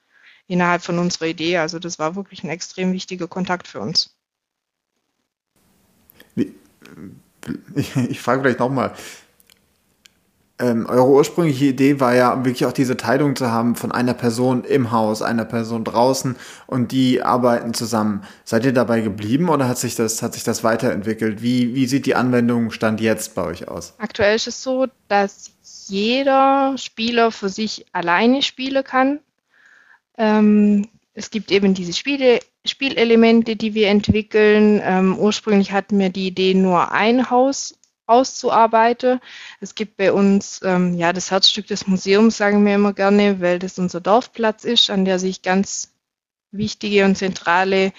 innerhalb 0.47 0.81
von 0.81 0.99
unserer 0.99 1.27
Idee. 1.27 1.57
Also 1.57 1.79
das 1.79 1.99
war 1.99 2.15
wirklich 2.15 2.43
ein 2.43 2.49
extrem 2.49 2.93
wichtiger 2.93 3.27
Kontakt 3.27 3.67
für 3.67 3.79
uns. 3.79 4.15
Ich, 6.35 7.95
ich 7.95 8.19
frage 8.19 8.41
vielleicht 8.41 8.59
nochmal, 8.59 8.93
ähm, 10.59 10.87
eure 10.87 11.07
ursprüngliche 11.07 11.65
Idee 11.65 11.99
war 11.99 12.15
ja 12.15 12.43
wirklich 12.43 12.65
auch 12.65 12.71
diese 12.71 12.97
Teilung 12.97 13.35
zu 13.35 13.51
haben 13.51 13.75
von 13.75 13.91
einer 13.91 14.15
Person 14.15 14.63
im 14.63 14.91
Haus, 14.91 15.21
einer 15.21 15.45
Person 15.45 15.83
draußen 15.83 16.35
und 16.65 16.91
die 16.91 17.21
arbeiten 17.21 17.75
zusammen. 17.75 18.23
Seid 18.43 18.65
ihr 18.65 18.73
dabei 18.73 19.01
geblieben 19.01 19.49
oder 19.49 19.67
hat 19.67 19.77
sich 19.77 19.95
das, 19.95 20.23
hat 20.23 20.33
sich 20.33 20.43
das 20.43 20.63
weiterentwickelt? 20.63 21.43
Wie, 21.43 21.75
wie 21.75 21.85
sieht 21.85 22.07
die 22.07 22.15
Anwendung 22.15 22.71
Stand 22.71 23.01
jetzt 23.01 23.35
bei 23.35 23.43
euch 23.43 23.67
aus? 23.67 23.93
Aktuell 23.99 24.35
ist 24.35 24.47
es 24.47 24.63
so, 24.63 24.87
dass 25.09 25.51
jeder 25.87 26.75
Spieler 26.77 27.31
für 27.31 27.49
sich 27.49 27.85
alleine 27.93 28.41
spielen 28.41 28.83
kann. 28.83 29.19
Ähm, 30.17 30.87
es 31.13 31.29
gibt 31.31 31.51
eben 31.51 31.73
diese 31.73 31.93
Spiele, 31.93 32.39
Spielelemente, 32.65 33.55
die 33.55 33.73
wir 33.73 33.89
entwickeln. 33.89 34.81
Ähm, 34.83 35.17
ursprünglich 35.17 35.71
hatten 35.71 35.97
wir 35.97 36.09
die 36.09 36.27
Idee, 36.27 36.53
nur 36.53 36.91
ein 36.91 37.29
Haus 37.29 37.75
auszuarbeiten. 38.05 39.19
Es 39.59 39.75
gibt 39.75 39.97
bei 39.97 40.13
uns 40.13 40.61
ähm, 40.63 40.93
ja 40.95 41.13
das 41.13 41.31
Herzstück 41.31 41.67
des 41.67 41.87
Museums, 41.87 42.37
sagen 42.37 42.65
wir 42.65 42.75
immer 42.75 42.93
gerne, 42.93 43.41
weil 43.41 43.59
das 43.59 43.79
unser 43.79 44.01
Dorfplatz 44.01 44.63
ist, 44.63 44.89
an 44.89 45.05
der 45.05 45.19
sich 45.19 45.41
ganz 45.41 45.93
wichtige 46.51 47.05
und 47.05 47.17
zentrale 47.17 47.93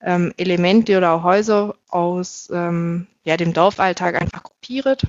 ähm, 0.00 0.32
Elemente 0.36 0.96
oder 0.96 1.12
auch 1.12 1.22
Häuser 1.22 1.76
aus 1.88 2.48
ähm, 2.52 3.06
ja, 3.24 3.36
dem 3.36 3.52
Dorfalltag 3.52 4.20
einfach 4.20 4.42
gruppiert. 4.42 5.06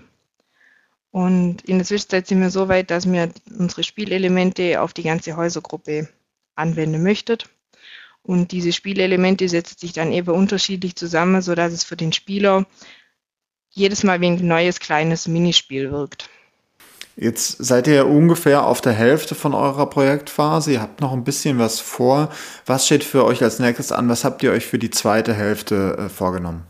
Und 1.12 1.62
in 1.64 1.78
der 1.78 1.86
Zwischenzeit 1.86 2.28
sind 2.28 2.42
wir 2.42 2.50
so 2.50 2.68
weit, 2.70 2.90
dass 2.92 3.10
wir 3.12 3.30
unsere 3.58 3.84
Spielelemente 3.84 4.82
auf 4.82 4.94
die 4.94 5.04
ganze 5.04 5.36
Häusergruppe 5.36 6.10
anwenden 6.56 7.04
möchten. 7.04 7.38
Und 8.24 8.52
diese 8.52 8.72
Spielelemente 8.72 9.50
setzen 9.50 9.78
sich 9.80 9.94
dann 9.94 10.12
eben 10.12 10.32
unterschiedlich 10.32 10.96
zusammen, 10.96 11.42
sodass 11.42 11.74
es 11.74 11.84
für 11.84 11.98
den 11.98 12.14
Spieler 12.14 12.66
jedes 13.70 14.04
Mal 14.04 14.22
wie 14.22 14.28
ein 14.28 14.48
neues 14.48 14.80
kleines 14.80 15.28
Minispiel 15.28 15.92
wirkt. 15.92 16.30
Jetzt 17.18 17.58
seid 17.64 17.88
ihr 17.88 18.08
ungefähr 18.08 18.66
auf 18.66 18.82
der 18.82 18.94
Hälfte 18.94 19.36
von 19.36 19.54
eurer 19.54 19.90
Projektphase. 19.90 20.74
Ihr 20.74 20.82
habt 20.82 21.02
noch 21.02 21.12
ein 21.14 21.24
bisschen 21.24 21.60
was 21.60 21.80
vor. 21.80 22.30
Was 22.66 22.86
steht 22.86 23.04
für 23.04 23.26
euch 23.26 23.44
als 23.44 23.60
nächstes 23.60 23.92
an? 23.92 24.08
Was 24.08 24.24
habt 24.24 24.44
ihr 24.44 24.52
euch 24.52 24.66
für 24.66 24.80
die 24.80 24.90
zweite 24.90 25.34
Hälfte 25.34 25.98
äh, 25.98 26.10
vorgenommen? 26.10 26.64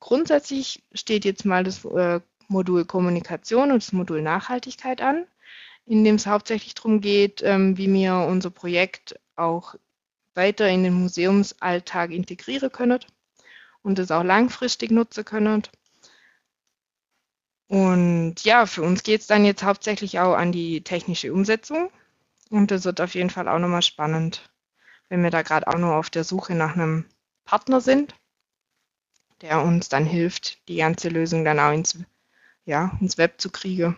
Grundsätzlich 0.00 0.82
steht 0.94 1.24
jetzt 1.24 1.44
mal 1.44 1.64
das 1.64 1.84
äh, 1.84 2.20
Modul 2.48 2.84
Kommunikation 2.84 3.70
und 3.72 3.82
das 3.82 3.92
Modul 3.92 4.22
Nachhaltigkeit 4.22 5.00
an, 5.00 5.26
in 5.86 6.04
dem 6.04 6.16
es 6.16 6.26
hauptsächlich 6.26 6.74
darum 6.74 7.00
geht, 7.00 7.42
ähm, 7.42 7.76
wie 7.76 7.92
wir 7.92 8.26
unser 8.28 8.50
Projekt 8.50 9.18
auch 9.36 9.74
weiter 10.34 10.68
in 10.68 10.82
den 10.82 10.94
Museumsalltag 10.94 12.10
integrieren 12.10 12.72
können 12.72 13.00
und 13.82 13.98
es 13.98 14.10
auch 14.10 14.24
langfristig 14.24 14.90
nutzen 14.90 15.24
können. 15.24 15.62
Und 17.68 18.44
ja, 18.44 18.66
für 18.66 18.82
uns 18.82 19.02
geht 19.02 19.22
es 19.22 19.26
dann 19.26 19.44
jetzt 19.44 19.62
hauptsächlich 19.62 20.18
auch 20.20 20.34
an 20.34 20.52
die 20.52 20.82
technische 20.82 21.32
Umsetzung. 21.32 21.90
Und 22.50 22.70
das 22.70 22.84
wird 22.84 23.00
auf 23.00 23.14
jeden 23.14 23.30
Fall 23.30 23.48
auch 23.48 23.58
nochmal 23.58 23.82
spannend, 23.82 24.50
wenn 25.08 25.22
wir 25.22 25.30
da 25.30 25.42
gerade 25.42 25.66
auch 25.66 25.78
nur 25.78 25.96
auf 25.96 26.10
der 26.10 26.24
Suche 26.24 26.54
nach 26.54 26.74
einem 26.74 27.06
Partner 27.44 27.80
sind, 27.80 28.14
der 29.40 29.62
uns 29.62 29.88
dann 29.88 30.04
hilft, 30.04 30.68
die 30.68 30.76
ganze 30.76 31.08
Lösung 31.08 31.44
dann 31.44 31.58
auch 31.58 31.72
ins, 31.72 31.98
ja, 32.64 32.96
ins 33.00 33.18
Web 33.18 33.40
zu 33.40 33.50
kriegen. 33.50 33.96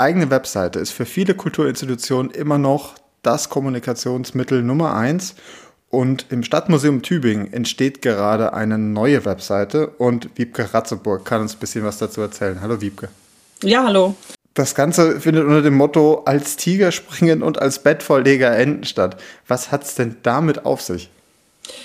Eigene 0.00 0.30
Webseite 0.30 0.80
ist 0.80 0.90
für 0.90 1.06
viele 1.06 1.34
Kulturinstitutionen 1.34 2.30
immer 2.32 2.58
noch 2.58 2.94
das 3.22 3.48
Kommunikationsmittel 3.48 4.62
Nummer 4.62 4.94
eins. 4.94 5.34
Und 5.90 6.26
im 6.30 6.44
Stadtmuseum 6.44 7.02
Tübingen 7.02 7.52
entsteht 7.52 8.00
gerade 8.00 8.52
eine 8.52 8.78
neue 8.78 9.24
Webseite 9.24 9.88
und 9.88 10.30
Wiebke 10.36 10.72
Ratzeburg 10.72 11.24
kann 11.24 11.42
uns 11.42 11.54
ein 11.54 11.58
bisschen 11.58 11.84
was 11.84 11.98
dazu 11.98 12.20
erzählen. 12.20 12.60
Hallo 12.60 12.80
Wiebke. 12.80 13.08
Ja, 13.62 13.84
hallo. 13.84 14.14
Das 14.54 14.74
Ganze 14.74 15.20
findet 15.20 15.44
unter 15.44 15.62
dem 15.62 15.74
Motto 15.74 16.22
als 16.26 16.56
Tiger 16.56 16.92
springen 16.92 17.42
und 17.42 17.60
als 17.60 17.80
Bettvorleger 17.80 18.56
enden 18.56 18.84
statt. 18.84 19.20
Was 19.48 19.72
hat 19.72 19.84
es 19.84 19.96
denn 19.96 20.16
damit 20.22 20.64
auf 20.64 20.80
sich? 20.80 21.10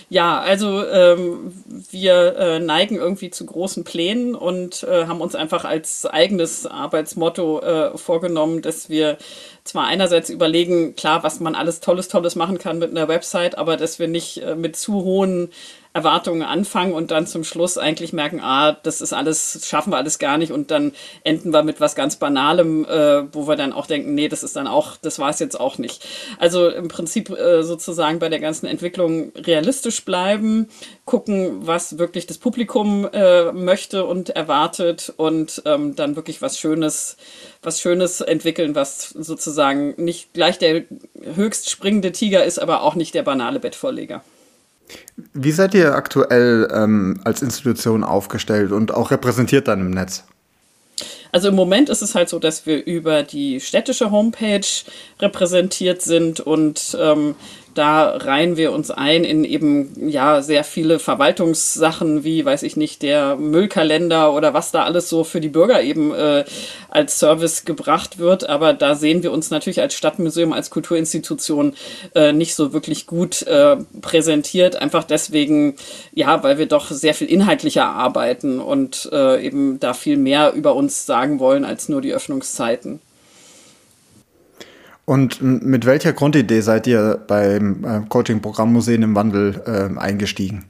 Ja, 0.10 0.40
also 0.40 0.86
ähm, 0.86 1.64
wir 1.92 2.36
äh, 2.38 2.60
neigen 2.60 2.96
irgendwie 2.96 3.30
zu 3.30 3.46
großen 3.46 3.84
Plänen 3.84 4.36
und 4.36 4.84
äh, 4.84 5.06
haben 5.06 5.22
uns 5.22 5.36
einfach 5.36 5.66
als 5.66 6.06
eigenes 6.06 6.66
Arbeitsmotto 6.66 7.60
äh, 7.62 7.98
vorgenommen, 7.98 8.62
dass 8.62 8.90
wir 8.90 9.18
zwar 9.64 9.86
einerseits 9.88 10.30
überlegen, 10.30 10.96
klar, 10.96 11.24
was 11.24 11.40
man 11.40 11.56
alles 11.56 11.80
Tolles, 11.80 12.08
Tolles 12.08 12.36
machen 12.36 12.58
kann 12.60 12.80
mit 12.80 12.92
einer 12.92 13.08
Website, 13.08 13.58
aber 13.58 13.78
dass 13.78 14.00
wir 14.00 14.08
nicht 14.08 14.42
äh, 14.44 14.56
mit 14.56 14.76
zu 14.76 15.04
hohen 15.04 15.50
Erwartungen 15.96 16.42
anfangen 16.42 16.92
und 16.92 17.10
dann 17.12 17.26
zum 17.26 17.46
Schluss 17.46 17.78
eigentlich 17.78 18.12
merken, 18.12 18.42
ah, 18.42 18.74
das 18.74 19.00
ist 19.00 19.14
alles, 19.14 19.66
schaffen 19.66 19.94
wir 19.94 19.98
alles 19.98 20.20
gar 20.20 20.38
nicht 20.38 20.52
und 20.52 20.70
dann 20.70 20.92
enden 21.24 21.54
wir 21.54 21.64
mit 21.64 21.80
was 21.80 21.96
ganz 21.96 22.18
Banalem, 22.18 22.84
äh, 22.84 23.34
wo 23.34 23.48
wir 23.48 23.56
dann 23.56 23.72
auch 23.72 23.88
denken, 23.88 24.14
nee, 24.14 24.28
das 24.28 24.44
ist 24.44 24.58
dann 24.58 24.68
auch, 24.68 24.98
das 24.98 25.20
war 25.20 25.30
es 25.30 25.40
jetzt 25.40 25.58
auch 25.58 25.78
nicht. 25.78 26.06
Also 26.38 26.68
im 26.68 26.90
Prinzip 26.90 27.30
äh, 27.30 27.64
sozusagen 27.64 28.20
bei 28.20 28.28
der 28.28 28.42
ganzen 28.42 28.66
Entwicklung 28.66 29.32
realistisch 29.38 30.04
bleiben, 30.04 30.68
gucken, 31.06 31.66
was 31.66 31.98
wirklich 31.98 32.28
das 32.28 32.40
Publikum 32.40 33.08
äh, 33.14 33.54
möchte 33.54 34.06
und 34.06 34.32
erwartet 34.32 35.14
und 35.16 35.62
ähm, 35.66 35.96
dann 35.96 36.18
wirklich 36.18 36.42
was 36.42 36.60
Schönes, 36.60 37.16
was 37.64 37.80
Schönes 37.80 38.20
entwickeln, 38.20 38.76
was 38.76 39.12
sozusagen 39.12 39.94
nicht 39.96 40.34
gleich 40.34 40.58
der 40.58 40.84
höchst 41.36 41.70
springende 41.70 42.12
Tiger 42.12 42.44
ist, 42.44 42.60
aber 42.60 42.82
auch 42.82 42.96
nicht 42.96 43.16
der 43.16 43.24
banale 43.24 43.62
Bettvorleger. 43.62 44.26
Wie 45.34 45.52
seid 45.52 45.74
ihr 45.74 45.96
aktuell 45.96 46.68
ähm, 46.74 47.20
als 47.24 47.42
Institution 47.42 48.04
aufgestellt 48.04 48.72
und 48.72 48.94
auch 48.94 49.12
repräsentiert 49.12 49.68
dann 49.68 49.82
im 49.82 49.92
Netz? 49.92 50.24
Also 51.32 51.50
im 51.50 51.56
Moment 51.56 51.90
ist 51.90 52.02
es 52.02 52.16
halt 52.16 52.30
so, 52.30 52.40
dass 52.40 52.66
wir 52.66 52.86
über 52.86 53.24
die 53.24 53.60
städtische 53.60 54.10
Homepage 54.10 54.66
repräsentiert 55.20 56.02
sind 56.02 56.40
und 56.40 56.98
ähm, 56.98 57.36
da 57.76 58.16
reihen 58.16 58.56
wir 58.56 58.72
uns 58.72 58.90
ein 58.90 59.26
in 59.26 59.44
eben 59.44 60.10
ja 60.10 60.42
sehr 60.42 60.64
viele 60.64 60.98
Verwaltungssachen 60.98 62.24
wie, 62.24 62.46
weiß 62.46 62.64
ich 62.64 62.78
nicht, 62.78 63.02
der 63.02 63.36
Müllkalender 63.36 64.34
oder 64.34 64.54
was 64.54 64.72
da 64.72 64.84
alles 64.84 65.10
so 65.10 65.26
für 65.26 65.42
die 65.42 65.50
Bürger 65.50 65.84
eben 65.84 66.14
äh, 66.14 66.46
als 66.90 67.20
Service 67.20 67.66
gebracht 67.66 68.18
wird. 68.18 68.48
Aber 68.48 68.74
da 68.74 68.96
sehen 68.96 69.24
wir 69.24 69.34
uns 69.34 69.52
natürlich 69.52 69.82
als 69.82 69.94
Stadtmuseum, 69.94 70.54
als 70.54 70.70
Kulturinstitution 70.70 71.74
äh, 72.16 72.32
nicht 72.32 72.56
so 72.56 72.72
wirklich 72.72 73.08
gut 73.08 73.42
äh, 73.44 73.76
präsentiert. 74.02 74.78
Einfach 74.78 75.04
deswegen, 75.04 75.76
ja, 76.14 76.42
weil 76.44 76.58
wir 76.58 76.68
doch 76.68 76.90
sehr 76.90 77.14
viel 77.14 77.28
inhaltlicher 77.28 77.86
arbeiten 77.86 78.60
und 78.60 79.10
äh, 79.12 79.46
eben 79.46 79.82
da 79.82 79.94
viel 79.94 80.18
mehr 80.18 80.54
über 80.54 80.76
uns 80.76 81.06
sagen 81.06 81.40
wollen 81.40 81.66
als 81.66 81.90
nur 81.90 82.02
die 82.02 82.14
Öffnungszeiten. 82.14 83.02
Und 85.06 85.42
mit 85.42 85.86
welcher 85.86 86.14
Grundidee 86.14 86.62
seid 86.62 86.88
ihr 86.88 87.24
beim 87.28 87.84
äh, 87.86 88.02
Coaching-Programm 88.10 88.74
Museen 88.74 89.04
im 89.04 89.16
Wandel 89.16 89.62
äh, 89.66 90.00
eingestiegen? 90.00 90.66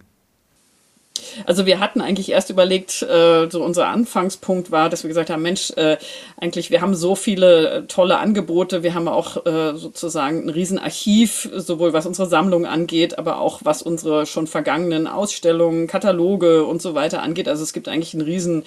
Also 1.46 1.66
wir 1.66 1.80
hatten 1.80 2.02
eigentlich 2.02 2.32
erst 2.32 2.50
überlegt, 2.50 3.02
äh, 3.02 3.50
so 3.50 3.64
unser 3.64 3.88
Anfangspunkt 3.88 4.72
war, 4.72 4.90
dass 4.90 5.04
wir 5.04 5.08
gesagt 5.10 5.30
haben, 5.30 5.42
Mensch, 5.42 5.72
äh, 5.76 5.98
eigentlich 6.40 6.72
wir 6.72 6.82
haben 6.82 6.96
so 6.96 7.16
viele 7.16 7.70
äh, 7.70 7.82
tolle 7.88 8.18
Angebote, 8.18 8.84
wir 8.84 8.94
haben 8.94 9.08
auch 9.08 9.46
äh, 9.46 9.76
sozusagen 9.76 10.46
ein 10.46 10.50
Riesenarchiv, 10.50 11.50
sowohl 11.54 11.94
was 11.94 12.06
unsere 12.06 12.28
Sammlung 12.28 12.66
angeht, 12.66 13.18
aber 13.18 13.40
auch 13.40 13.62
was 13.64 13.82
unsere 13.82 14.26
schon 14.26 14.48
vergangenen 14.48 15.08
Ausstellungen, 15.08 15.88
Kataloge 15.88 16.66
und 16.66 16.82
so 16.82 16.96
weiter 16.96 17.22
angeht. 17.22 17.48
Also 17.48 17.64
es 17.64 17.74
gibt 17.74 17.88
eigentlich 17.88 18.14
ein 18.14 18.22
riesen 18.22 18.64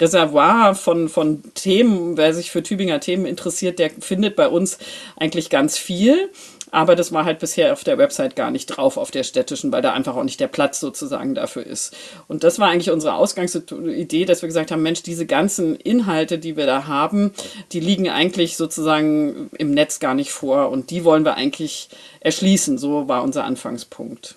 Reservoir 0.00 0.74
von, 0.74 1.08
von 1.08 1.42
Themen. 1.54 2.16
Wer 2.16 2.34
sich 2.34 2.50
für 2.50 2.62
Tübinger 2.62 3.00
Themen 3.00 3.26
interessiert, 3.26 3.78
der 3.78 3.90
findet 4.00 4.36
bei 4.36 4.48
uns 4.48 4.78
eigentlich 5.16 5.50
ganz 5.50 5.78
viel. 5.78 6.30
Aber 6.70 6.96
das 6.96 7.12
war 7.12 7.24
halt 7.24 7.38
bisher 7.38 7.72
auf 7.72 7.84
der 7.84 7.98
Website 7.98 8.36
gar 8.36 8.50
nicht 8.50 8.66
drauf, 8.66 8.96
auf 8.96 9.10
der 9.10 9.22
städtischen, 9.22 9.72
weil 9.72 9.82
da 9.82 9.92
einfach 9.92 10.16
auch 10.16 10.24
nicht 10.24 10.40
der 10.40 10.48
Platz 10.48 10.80
sozusagen 10.80 11.34
dafür 11.34 11.64
ist. 11.64 11.96
Und 12.26 12.44
das 12.44 12.58
war 12.58 12.68
eigentlich 12.68 12.90
unsere 12.90 13.14
Ausgangsidee, 13.14 14.24
dass 14.24 14.42
wir 14.42 14.48
gesagt 14.48 14.70
haben, 14.70 14.82
Mensch, 14.82 15.02
diese 15.02 15.26
ganzen 15.26 15.76
Inhalte, 15.76 16.38
die 16.38 16.56
wir 16.56 16.66
da 16.66 16.86
haben, 16.86 17.32
die 17.72 17.80
liegen 17.80 18.08
eigentlich 18.08 18.56
sozusagen 18.56 19.50
im 19.56 19.70
Netz 19.70 20.00
gar 20.00 20.14
nicht 20.14 20.32
vor 20.32 20.70
und 20.70 20.90
die 20.90 21.04
wollen 21.04 21.24
wir 21.24 21.34
eigentlich 21.34 21.88
erschließen. 22.20 22.78
So 22.78 23.08
war 23.08 23.22
unser 23.22 23.44
Anfangspunkt. 23.44 24.36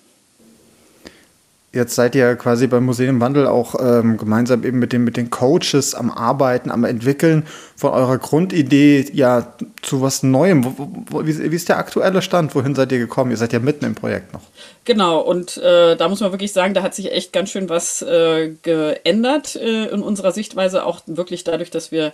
Jetzt 1.74 1.94
seid 1.94 2.14
ihr 2.14 2.36
quasi 2.36 2.66
beim 2.66 2.84
Museum 2.84 3.18
Wandel 3.20 3.46
auch 3.46 3.74
ähm, 3.80 4.18
gemeinsam 4.18 4.62
eben 4.62 4.78
mit 4.78 4.92
den, 4.92 5.04
mit 5.04 5.16
den 5.16 5.30
Coaches 5.30 5.94
am 5.94 6.10
Arbeiten, 6.10 6.70
am 6.70 6.84
Entwickeln 6.84 7.46
von 7.76 7.92
eurer 7.92 8.18
Grundidee 8.18 9.06
ja 9.14 9.54
zu 9.80 10.02
was 10.02 10.22
Neuem. 10.22 10.64
Wie, 11.10 11.50
wie, 11.50 11.56
ist 11.56 11.70
der 11.70 11.78
aktuelle 11.78 12.20
Stand? 12.20 12.54
Wohin 12.54 12.74
seid 12.74 12.92
ihr 12.92 12.98
gekommen? 12.98 13.30
Ihr 13.30 13.38
seid 13.38 13.54
ja 13.54 13.58
mitten 13.58 13.86
im 13.86 13.94
Projekt 13.94 14.34
noch. 14.34 14.42
Genau, 14.84 15.20
und 15.20 15.58
äh, 15.58 15.96
da 15.96 16.08
muss 16.08 16.20
man 16.20 16.32
wirklich 16.32 16.52
sagen, 16.52 16.74
da 16.74 16.82
hat 16.82 16.94
sich 16.94 17.12
echt 17.12 17.32
ganz 17.32 17.50
schön 17.50 17.68
was 17.68 18.02
äh, 18.02 18.50
geändert 18.62 19.54
äh, 19.54 19.86
in 19.86 20.02
unserer 20.02 20.32
Sichtweise, 20.32 20.84
auch 20.84 21.00
wirklich 21.06 21.44
dadurch, 21.44 21.70
dass 21.70 21.92
wir 21.92 22.12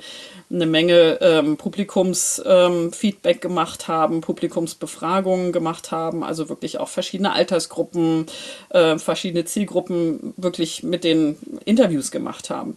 eine 0.50 0.66
Menge 0.66 1.18
ähm, 1.22 1.56
Publikumsfeedback 1.56 3.36
ähm, 3.36 3.40
gemacht 3.40 3.88
haben, 3.88 4.20
Publikumsbefragungen 4.20 5.52
gemacht 5.52 5.90
haben, 5.92 6.22
also 6.22 6.50
wirklich 6.50 6.78
auch 6.78 6.88
verschiedene 6.88 7.32
Altersgruppen, 7.32 8.26
äh, 8.68 8.98
verschiedene 8.98 9.46
Zielgruppen 9.48 10.34
wirklich 10.36 10.82
mit 10.82 11.04
den 11.04 11.36
Interviews 11.64 12.10
gemacht 12.10 12.50
haben 12.50 12.76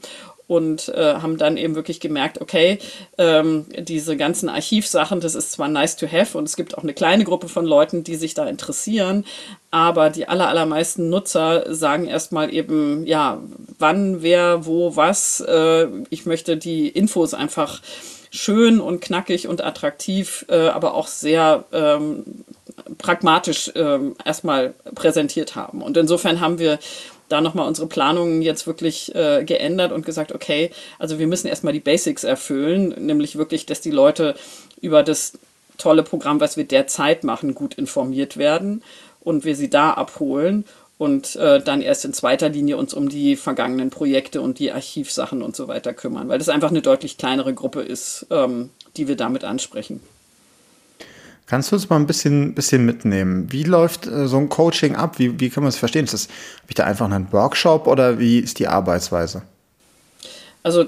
und 0.51 0.89
äh, 0.89 1.13
haben 1.15 1.37
dann 1.37 1.55
eben 1.55 1.75
wirklich 1.75 2.01
gemerkt, 2.01 2.41
okay, 2.41 2.77
ähm, 3.17 3.67
diese 3.77 4.17
ganzen 4.17 4.49
Archivsachen, 4.49 5.21
das 5.21 5.33
ist 5.33 5.53
zwar 5.53 5.69
nice 5.69 5.95
to 5.95 6.11
have 6.11 6.37
und 6.37 6.43
es 6.43 6.57
gibt 6.57 6.77
auch 6.77 6.83
eine 6.83 6.93
kleine 6.93 7.23
Gruppe 7.23 7.47
von 7.47 7.65
Leuten, 7.65 8.03
die 8.03 8.15
sich 8.15 8.33
da 8.33 8.45
interessieren, 8.45 9.23
aber 9.69 10.09
die 10.09 10.27
aller, 10.27 10.49
allermeisten 10.49 11.09
Nutzer 11.09 11.73
sagen 11.73 12.05
erstmal 12.05 12.53
eben, 12.53 13.05
ja, 13.05 13.41
wann, 13.79 14.23
wer, 14.23 14.65
wo, 14.65 14.97
was. 14.97 15.39
Äh, 15.39 15.87
ich 16.09 16.25
möchte 16.25 16.57
die 16.57 16.89
Infos 16.89 17.33
einfach 17.33 17.81
schön 18.29 18.81
und 18.81 18.99
knackig 18.99 19.47
und 19.47 19.63
attraktiv, 19.63 20.45
äh, 20.49 20.67
aber 20.67 20.95
auch 20.95 21.07
sehr 21.07 21.63
ähm, 21.71 22.25
pragmatisch 23.01 23.71
ähm, 23.75 24.15
erstmal 24.23 24.73
präsentiert 24.95 25.55
haben. 25.55 25.81
Und 25.81 25.97
insofern 25.97 26.39
haben 26.39 26.59
wir 26.59 26.79
da 27.29 27.41
nochmal 27.41 27.67
unsere 27.67 27.87
Planungen 27.87 28.41
jetzt 28.41 28.67
wirklich 28.67 29.13
äh, 29.15 29.43
geändert 29.43 29.91
und 29.91 30.05
gesagt, 30.05 30.33
okay, 30.33 30.71
also 30.99 31.19
wir 31.19 31.27
müssen 31.27 31.47
erstmal 31.47 31.73
die 31.73 31.79
Basics 31.79 32.23
erfüllen, 32.23 32.89
nämlich 32.97 33.37
wirklich, 33.37 33.65
dass 33.65 33.81
die 33.81 33.91
Leute 33.91 34.35
über 34.81 35.03
das 35.03 35.33
tolle 35.77 36.03
Programm, 36.03 36.39
was 36.39 36.57
wir 36.57 36.65
derzeit 36.65 37.23
machen, 37.23 37.55
gut 37.55 37.73
informiert 37.75 38.37
werden 38.37 38.83
und 39.21 39.45
wir 39.45 39.55
sie 39.55 39.69
da 39.69 39.91
abholen 39.91 40.65
und 40.97 41.35
äh, 41.37 41.59
dann 41.61 41.81
erst 41.81 42.05
in 42.05 42.13
zweiter 42.13 42.49
Linie 42.49 42.77
uns 42.77 42.93
um 42.93 43.09
die 43.09 43.35
vergangenen 43.35 43.89
Projekte 43.89 44.41
und 44.41 44.59
die 44.59 44.71
Archivsachen 44.71 45.41
und 45.41 45.55
so 45.55 45.67
weiter 45.67 45.93
kümmern, 45.93 46.29
weil 46.29 46.37
das 46.37 46.49
einfach 46.49 46.69
eine 46.69 46.81
deutlich 46.81 47.17
kleinere 47.17 47.53
Gruppe 47.53 47.81
ist, 47.81 48.27
ähm, 48.29 48.69
die 48.97 49.07
wir 49.07 49.15
damit 49.15 49.43
ansprechen. 49.43 50.01
Kannst 51.51 51.69
du 51.69 51.75
uns 51.75 51.89
mal 51.89 51.97
ein 51.97 52.07
bisschen, 52.07 52.53
bisschen 52.53 52.85
mitnehmen? 52.85 53.51
Wie 53.51 53.63
läuft 53.63 54.07
äh, 54.07 54.25
so 54.29 54.37
ein 54.37 54.47
Coaching 54.47 54.95
ab? 54.95 55.19
Wie, 55.19 55.37
wie 55.41 55.49
kann 55.49 55.63
man 55.63 55.67
es 55.67 55.75
verstehen? 55.75 56.05
Ist 56.05 56.13
das, 56.13 56.27
habe 56.27 56.67
ich 56.69 56.75
da 56.75 56.85
einfach 56.85 57.11
einen 57.11 57.29
Workshop 57.33 57.87
oder 57.87 58.19
wie 58.19 58.39
ist 58.39 58.57
die 58.59 58.69
Arbeitsweise? 58.69 59.41
Also 60.63 60.85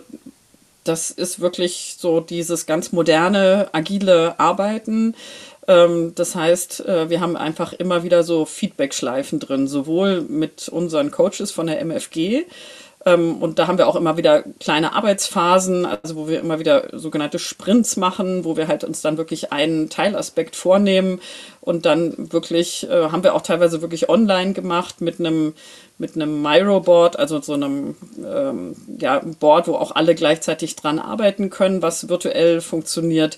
das 0.85 1.11
ist 1.11 1.41
wirklich 1.41 1.97
so 1.99 2.21
dieses 2.21 2.65
ganz 2.65 2.93
moderne, 2.93 3.67
agile 3.73 4.39
Arbeiten. 4.39 5.15
Ähm, 5.67 6.13
das 6.15 6.33
heißt, 6.33 6.85
äh, 6.85 7.09
wir 7.09 7.19
haben 7.19 7.35
einfach 7.35 7.73
immer 7.73 8.03
wieder 8.03 8.23
so 8.23 8.45
Feedback-Schleifen 8.45 9.41
drin, 9.41 9.67
sowohl 9.67 10.21
mit 10.21 10.69
unseren 10.69 11.11
Coaches 11.11 11.51
von 11.51 11.67
der 11.67 11.81
MFG, 11.81 12.45
und 13.05 13.59
da 13.59 13.67
haben 13.67 13.77
wir 13.77 13.87
auch 13.87 13.95
immer 13.95 14.15
wieder 14.17 14.43
kleine 14.59 14.93
Arbeitsphasen, 14.93 15.85
also 15.85 16.15
wo 16.15 16.27
wir 16.27 16.39
immer 16.39 16.59
wieder 16.59 16.87
sogenannte 16.93 17.37
Sprints 17.37 17.97
machen, 17.97 18.45
wo 18.45 18.55
wir 18.55 18.67
halt 18.67 18.83
uns 18.83 19.01
dann 19.01 19.17
wirklich 19.17 19.51
einen 19.51 19.89
Teilaspekt 19.89 20.55
vornehmen 20.55 21.19
und 21.59 21.85
dann 21.85 22.31
wirklich, 22.31 22.89
äh, 22.89 23.09
haben 23.09 23.23
wir 23.23 23.35
auch 23.35 23.41
teilweise 23.41 23.81
wirklich 23.81 24.09
online 24.09 24.53
gemacht 24.53 25.01
mit 25.01 25.19
einem 25.19 25.53
mit 25.99 26.15
einem 26.15 26.41
Miro-Board, 26.41 27.19
also 27.19 27.39
so 27.39 27.53
einem 27.53 27.95
ähm, 28.25 28.75
ja, 28.99 29.21
Board, 29.39 29.67
wo 29.67 29.75
auch 29.75 29.91
alle 29.95 30.15
gleichzeitig 30.15 30.75
dran 30.75 30.97
arbeiten 30.97 31.49
können, 31.49 31.81
was 31.81 32.09
virtuell 32.09 32.61
funktioniert. 32.61 33.37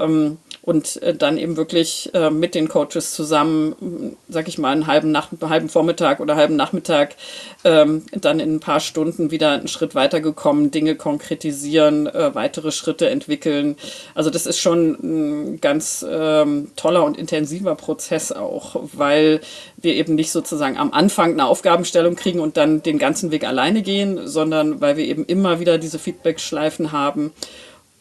Ähm, 0.00 0.38
und 0.62 1.02
äh, 1.02 1.14
dann 1.14 1.38
eben 1.38 1.56
wirklich 1.56 2.10
äh, 2.14 2.30
mit 2.30 2.54
den 2.54 2.68
Coaches 2.68 3.12
zusammen, 3.12 4.16
sag 4.28 4.48
ich 4.48 4.58
mal, 4.58 4.72
einen 4.72 4.86
halben, 4.86 5.10
Nach 5.10 5.28
halben 5.42 5.68
Vormittag 5.68 6.20
oder 6.20 6.36
halben 6.36 6.56
Nachmittag 6.56 7.16
ähm, 7.64 8.04
dann 8.12 8.40
in 8.40 8.56
ein 8.56 8.60
paar 8.60 8.80
Stunden 8.80 9.30
wieder 9.30 9.52
einen 9.52 9.68
Schritt 9.68 9.94
weitergekommen, 9.94 10.70
Dinge 10.70 10.96
konkretisieren, 10.96 12.06
äh, 12.06 12.34
weitere 12.34 12.72
Schritte 12.72 13.08
entwickeln. 13.08 13.76
Also 14.14 14.30
das 14.30 14.46
ist 14.46 14.58
schon 14.58 14.98
ein 15.02 15.60
ganz 15.60 16.04
ähm, 16.08 16.72
toller 16.76 17.04
und 17.04 17.16
intensiver 17.16 17.74
Prozess 17.74 18.30
auch, 18.32 18.76
weil 18.92 19.40
wir 19.76 19.94
eben 19.94 20.14
nicht 20.14 20.30
sozusagen 20.30 20.76
am 20.76 20.92
Anfang 20.92 21.32
eine 21.32 21.46
Aufgabenstellung 21.46 22.16
kriegen 22.16 22.40
und 22.40 22.56
dann 22.56 22.82
den 22.82 22.98
ganzen 22.98 23.30
Weg 23.30 23.46
alleine 23.46 23.82
gehen, 23.82 24.26
sondern 24.26 24.80
weil 24.80 24.96
wir 24.96 25.04
eben 25.04 25.24
immer 25.24 25.60
wieder 25.60 25.78
diese 25.78 25.98
Feedback-Schleifen 25.98 26.92
haben 26.92 27.32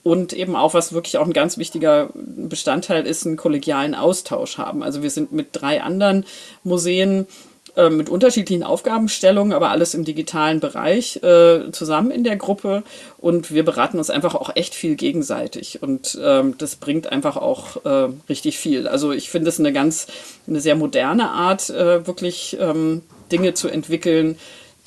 und 0.03 0.33
eben 0.33 0.55
auch, 0.55 0.73
was 0.73 0.93
wirklich 0.93 1.17
auch 1.17 1.25
ein 1.25 1.33
ganz 1.33 1.57
wichtiger 1.57 2.09
Bestandteil 2.13 3.05
ist, 3.05 3.25
einen 3.25 3.37
kollegialen 3.37 3.95
Austausch 3.95 4.57
haben. 4.57 4.81
Also 4.83 5.03
wir 5.03 5.09
sind 5.09 5.31
mit 5.31 5.49
drei 5.51 5.81
anderen 5.81 6.25
Museen 6.63 7.27
äh, 7.75 7.89
mit 7.89 8.09
unterschiedlichen 8.09 8.63
Aufgabenstellungen, 8.63 9.53
aber 9.53 9.69
alles 9.69 9.93
im 9.93 10.03
digitalen 10.03 10.59
Bereich 10.59 11.17
äh, 11.23 11.71
zusammen 11.71 12.11
in 12.11 12.23
der 12.23 12.35
Gruppe 12.35 12.83
und 13.17 13.53
wir 13.53 13.63
beraten 13.63 13.97
uns 13.97 14.09
einfach 14.09 14.35
auch 14.35 14.55
echt 14.55 14.73
viel 14.73 14.95
gegenseitig 14.95 15.81
und 15.81 16.17
ähm, 16.21 16.55
das 16.57 16.77
bringt 16.77 17.11
einfach 17.11 17.37
auch 17.37 17.85
äh, 17.85 18.09
richtig 18.27 18.57
viel. 18.57 18.87
Also 18.87 19.11
ich 19.11 19.29
finde 19.29 19.49
es 19.49 19.59
eine 19.59 19.71
ganz, 19.71 20.07
eine 20.47 20.61
sehr 20.61 20.75
moderne 20.75 21.29
Art, 21.29 21.69
äh, 21.69 22.05
wirklich 22.07 22.57
ähm, 22.59 23.03
Dinge 23.31 23.53
zu 23.53 23.67
entwickeln, 23.67 24.37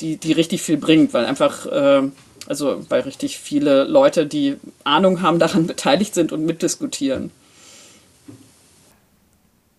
die, 0.00 0.16
die 0.16 0.32
richtig 0.32 0.62
viel 0.62 0.76
bringt, 0.76 1.14
weil 1.14 1.24
einfach 1.24 1.66
äh, 1.66 2.02
also 2.52 2.84
weil 2.90 3.00
richtig 3.00 3.38
viele 3.38 3.84
Leute, 3.84 4.26
die 4.26 4.58
Ahnung 4.84 5.22
haben, 5.22 5.38
daran 5.38 5.66
beteiligt 5.74 6.14
sind 6.14 6.32
und 6.32 6.44
mitdiskutieren. 6.44 7.30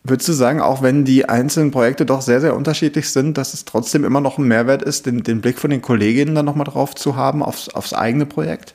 Würdest 0.04 0.28
du 0.28 0.34
sagen, 0.34 0.60
auch 0.60 0.82
wenn 0.82 1.06
die 1.06 1.30
einzelnen 1.30 1.70
Projekte 1.70 2.06
doch 2.06 2.22
sehr, 2.22 2.42
sehr 2.42 2.56
unterschiedlich 2.56 3.12
sind, 3.12 3.38
dass 3.38 3.54
es 3.54 3.64
trotzdem 3.64 4.04
immer 4.04 4.22
noch 4.22 4.40
ein 4.40 4.48
Mehrwert 4.48 4.82
ist, 4.82 5.06
den, 5.06 5.22
den 5.22 5.40
Blick 5.40 5.60
von 5.60 5.70
den 5.70 5.84
Kolleginnen 5.84 6.34
dann 6.34 6.46
nochmal 6.46 6.66
drauf 6.66 6.96
zu 6.96 7.16
haben, 7.16 7.44
aufs, 7.44 7.70
aufs 7.70 7.94
eigene 7.94 8.26
Projekt? 8.26 8.74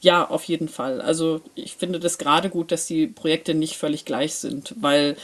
Ja, 0.00 0.24
auf 0.24 0.44
jeden 0.44 0.68
Fall. 0.68 1.00
Also 1.00 1.40
ich 1.56 1.74
finde 1.74 1.98
das 1.98 2.16
gerade 2.16 2.48
gut, 2.48 2.70
dass 2.70 2.86
die 2.86 3.08
Projekte 3.08 3.54
nicht 3.54 3.76
völlig 3.76 4.04
gleich 4.04 4.36
sind, 4.36 4.76
weil 4.80 5.16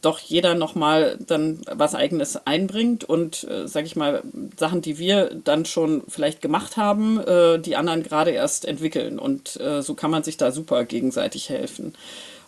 doch 0.00 0.18
jeder 0.18 0.54
nochmal 0.54 1.18
dann 1.26 1.60
was 1.70 1.94
eigenes 1.94 2.46
einbringt 2.46 3.04
und, 3.04 3.44
äh, 3.44 3.66
sag 3.66 3.86
ich 3.86 3.96
mal, 3.96 4.22
Sachen, 4.56 4.82
die 4.82 4.98
wir 4.98 5.30
dann 5.44 5.64
schon 5.64 6.02
vielleicht 6.08 6.42
gemacht 6.42 6.76
haben, 6.76 7.18
äh, 7.20 7.58
die 7.58 7.76
anderen 7.76 8.02
gerade 8.02 8.30
erst 8.30 8.64
entwickeln. 8.64 9.18
Und 9.18 9.58
äh, 9.60 9.82
so 9.82 9.94
kann 9.94 10.10
man 10.10 10.22
sich 10.22 10.36
da 10.36 10.52
super 10.52 10.84
gegenseitig 10.84 11.48
helfen. 11.48 11.94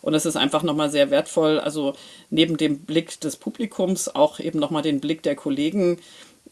Und 0.02 0.14
es 0.14 0.26
ist 0.26 0.36
einfach 0.36 0.62
nochmal 0.62 0.90
sehr 0.90 1.10
wertvoll, 1.10 1.60
also 1.60 1.94
neben 2.28 2.56
dem 2.56 2.80
Blick 2.80 3.20
des 3.20 3.36
Publikums 3.36 4.08
auch 4.14 4.40
eben 4.40 4.58
nochmal 4.58 4.82
den 4.82 5.00
Blick 5.00 5.22
der 5.22 5.36
Kollegen 5.36 5.98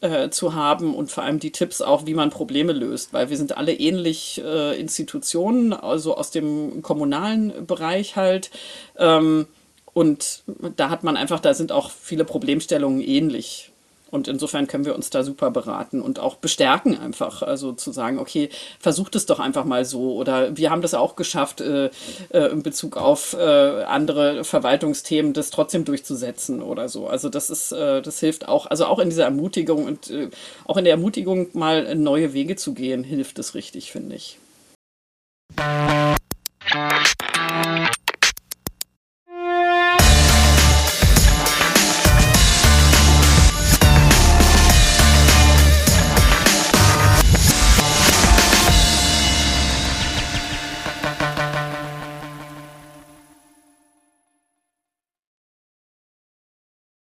äh, 0.00 0.30
zu 0.30 0.54
haben 0.54 0.94
und 0.94 1.10
vor 1.10 1.24
allem 1.24 1.40
die 1.40 1.50
Tipps 1.50 1.82
auch, 1.82 2.06
wie 2.06 2.14
man 2.14 2.30
Probleme 2.30 2.72
löst, 2.72 3.12
weil 3.12 3.28
wir 3.28 3.36
sind 3.36 3.56
alle 3.56 3.74
ähnlich 3.74 4.40
äh, 4.42 4.78
Institutionen, 4.80 5.72
also 5.72 6.16
aus 6.16 6.30
dem 6.30 6.80
kommunalen 6.80 7.66
Bereich 7.66 8.16
halt. 8.16 8.50
Ähm, 8.96 9.46
und 9.92 10.42
da 10.76 10.90
hat 10.90 11.04
man 11.04 11.16
einfach, 11.16 11.40
da 11.40 11.54
sind 11.54 11.72
auch 11.72 11.90
viele 11.90 12.24
Problemstellungen 12.24 13.00
ähnlich. 13.00 13.70
Und 14.10 14.26
insofern 14.26 14.66
können 14.66 14.84
wir 14.84 14.94
uns 14.94 15.10
da 15.10 15.22
super 15.22 15.50
beraten 15.50 16.00
und 16.02 16.18
auch 16.18 16.34
bestärken 16.36 16.98
einfach. 16.98 17.42
Also 17.42 17.72
zu 17.72 17.92
sagen, 17.92 18.18
okay, 18.18 18.50
versucht 18.80 19.14
es 19.14 19.26
doch 19.26 19.38
einfach 19.38 19.64
mal 19.64 19.84
so. 19.84 20.14
Oder 20.14 20.56
wir 20.56 20.70
haben 20.70 20.82
das 20.82 20.94
auch 20.94 21.14
geschafft, 21.14 21.60
äh, 21.60 21.90
äh, 22.30 22.50
in 22.50 22.62
Bezug 22.62 22.96
auf 22.96 23.34
äh, 23.34 23.84
andere 23.84 24.42
Verwaltungsthemen, 24.42 25.32
das 25.32 25.50
trotzdem 25.50 25.84
durchzusetzen 25.84 26.60
oder 26.60 26.88
so. 26.88 27.06
Also 27.06 27.28
das 27.28 27.50
ist, 27.50 27.72
äh, 27.72 28.02
das 28.02 28.18
hilft 28.18 28.48
auch, 28.48 28.66
also 28.66 28.86
auch 28.86 28.98
in 28.98 29.10
dieser 29.10 29.24
Ermutigung 29.24 29.84
und 29.84 30.10
äh, 30.10 30.30
auch 30.64 30.76
in 30.76 30.84
der 30.84 30.94
Ermutigung, 30.94 31.48
mal 31.52 31.94
neue 31.94 32.32
Wege 32.32 32.56
zu 32.56 32.74
gehen, 32.74 33.04
hilft 33.04 33.38
es 33.38 33.54
richtig, 33.54 33.92
finde 33.92 34.16
ich. 34.16 34.38